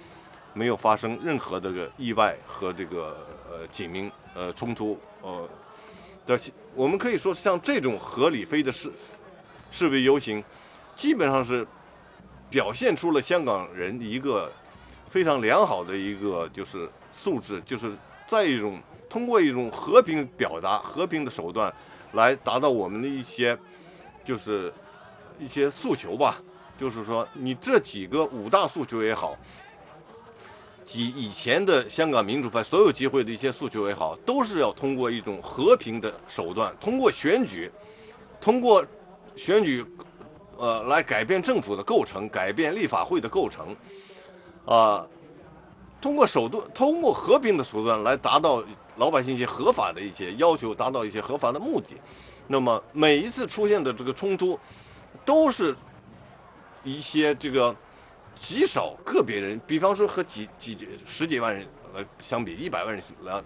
[0.58, 3.18] 没有发生任何这个意外和这个
[3.52, 5.46] 呃警民呃冲突呃
[6.26, 6.40] 的，
[6.74, 8.90] 我们可以说像这种合理非的事
[9.76, 10.42] 示威游行，
[10.96, 11.68] 基本上是
[12.50, 14.50] 表现出了香港人一个
[15.10, 17.92] 非常良好的一个就是素质，就是
[18.26, 21.74] 在一种通过一种和平表达、和平的手段
[22.14, 23.58] 来达到我们的一些
[24.24, 24.74] 就是
[25.38, 26.42] 一些诉求吧，
[26.78, 29.38] 就是说你这几个五大诉求也好。
[30.86, 37.70] 及以前的香港民主派所有机会的一些诉求也好，都是要通过一种和平的手段，通过选举，
[38.40, 38.86] 通过
[39.36, 39.86] 选举，
[40.58, 43.76] 呃，来改变政府的构成，改变立法会的构成，
[44.66, 45.08] 啊，
[46.02, 48.64] 通过手段，通过和平的手段来达到
[48.98, 51.96] 老百姓一些合法的一些要求，达到一些合法的目的。
[52.48, 54.60] 那么每一次出现的这个冲突，
[55.24, 55.76] 都是
[56.84, 57.76] 一些这个。
[58.38, 60.78] 极少个别人，比方说和几几
[61.08, 61.66] 十几万人
[61.96, 63.42] 呃相比，一百万人来，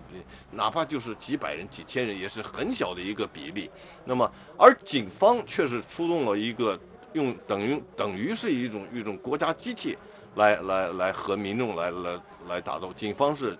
[0.51, 3.69] 哪怕就是几百人、几千人，也是很小的一个比例。
[4.03, 6.77] 那么，而警方却是出动了一个
[7.13, 9.95] 用等于等于是一种一种国家机器
[10.35, 12.91] 来来来和民众来来来打斗。
[12.93, 13.57] 警方是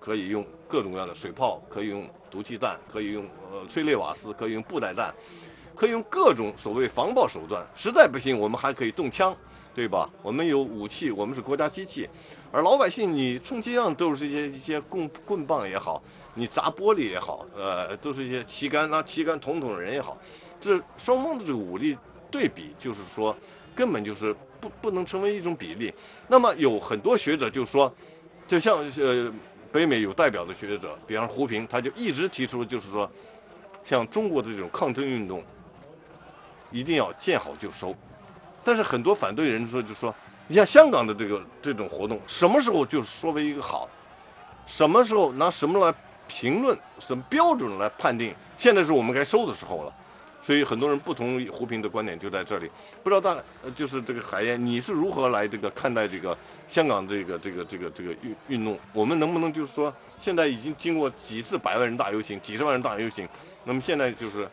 [0.00, 5.14] 可以用各种各样的水炮，可以用毒气弹，可以用呃催泪瓦斯，可以用布袋弹，
[5.76, 7.64] 可以用各种所谓防爆手段。
[7.76, 9.34] 实在不行，我们还可以动枪。
[9.74, 10.06] 对吧？
[10.22, 12.06] 我们有武器，我们是国家机器，
[12.52, 16.02] 而老百姓，你充其量都是一些一些棍棍棒也好，
[16.34, 20.18] 你砸玻璃也好，呃，都是一些旗杆拿旗杆捅捅人也好，
[20.60, 21.96] 这双方的这个武力
[22.30, 23.34] 对比，就是说
[23.74, 25.90] 根本就是不不能成为一种比例。
[26.28, 27.90] 那么有很多学者就说，
[28.46, 29.32] 就像呃
[29.72, 33.10] 北美有代表的学者，比方胡平，他就一直提出，就是说，
[33.82, 35.42] 像中国的这种抗争运动，
[36.70, 37.96] 一定要见好就收。
[38.62, 40.14] 但是很多反对人说，就说
[40.48, 43.88] 你像香港的这个这种活动，什么时候就说为一个好，
[44.66, 45.94] 什么时候拿什么来
[46.26, 48.34] 评论，什么标准来判定？
[48.56, 49.92] 现在是我们该收的时候了。
[50.42, 52.68] 所以很多人不同意胡平的观点就在这里。
[53.02, 53.40] 不知道大
[53.76, 56.36] 就是这个海燕，你是如何来这个看待这个
[56.66, 58.76] 香港这个这个这个这个运运动？
[58.92, 63.28] 我们能不能就是说，现在已经经过几次百万人大游行、几十万人大游行，
[63.62, 64.50] 那么现在就是，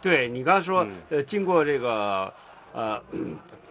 [0.00, 2.32] 对你刚才说，呃，经过这个。
[2.72, 3.02] 呃，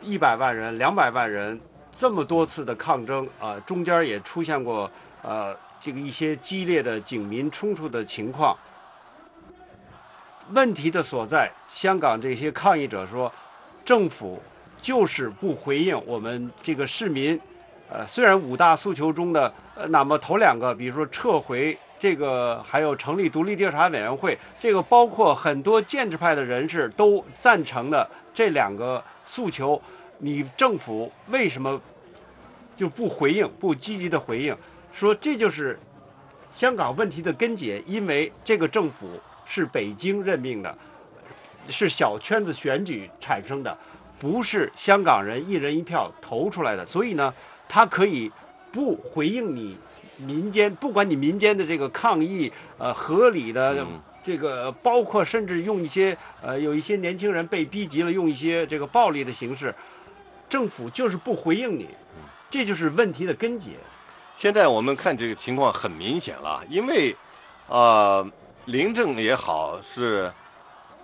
[0.01, 1.59] 一百万人、两百万人，
[1.91, 4.89] 这么多次的抗争啊，中间也出现过
[5.21, 8.57] 呃这个一些激烈的警民冲突的情况。
[10.51, 13.31] 问题的所在，香港这些抗议者说，
[13.85, 14.41] 政府
[14.79, 17.39] 就是不回应我们这个市民。
[17.89, 21.77] 呃，虽然五大诉求中的呃，那么头两个，比如说撤回。
[21.99, 29.81] 这个还有成立独立调查委员会，这个包括很多建制派的人士都赞成的这两个诉求，
[30.19, 31.81] 你政府为什么
[32.75, 34.55] 就不回应、不积极的回应？
[34.93, 35.79] 说这就是
[36.51, 39.07] 香港问题的根结，因为这个政府
[39.45, 40.77] 是北京任命的，
[41.69, 43.77] 是小圈子选举产生的，
[44.19, 47.33] 不是香港人一人一票投出来的，所以呢，
[47.67, 48.31] 他可以
[48.71, 49.77] 不回应你
[50.17, 53.83] 民间，不管你民间的这个抗议，呃，合理的。
[53.83, 59.73] 嗯这个包括甚至用一些呃，有一些年轻人被逼急了，用一些这个暴力的形式，
[60.49, 61.87] 政府就是不回应你，
[62.49, 63.69] 这就是问题的根结。
[64.35, 67.15] 现在我们看这个情况很明显了，因为，
[67.69, 68.29] 呃，
[68.65, 70.29] 林郑也好，是，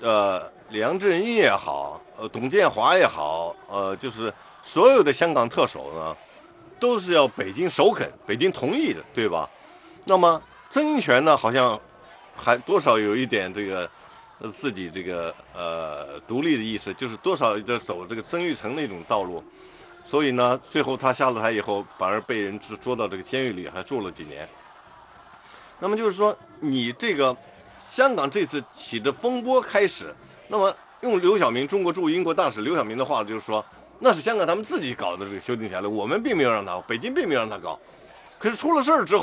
[0.01, 6.17] 呃，梁振英也好，呃，董建华也好，呃，就是所有的香港特首呢，
[6.83, 9.49] 都是要北京首肯、北京同意的，对吧？
[10.03, 11.79] 那么曾荫权呢，好像
[12.35, 13.89] 还多少有一点这个
[14.51, 19.41] 自己这个呃独立的意识，就是多少在走这个曾玉成那种道路。
[20.03, 24.45] 所以呢，最后他下了台以后，反而被人捉到这个监狱里，还住了几年。
[25.79, 27.33] 那么就是说，你这个
[27.77, 30.13] 香港这次起的风波开始，
[30.49, 33.65] 那么用刘晓明中国驻英国大使刘晓明的话就是说，
[34.03, 37.79] 那是香港他们自己搞的这个修订条例，我们并没有让他，北京并没有让他搞。
[38.37, 39.11] 可是出了事儿之后。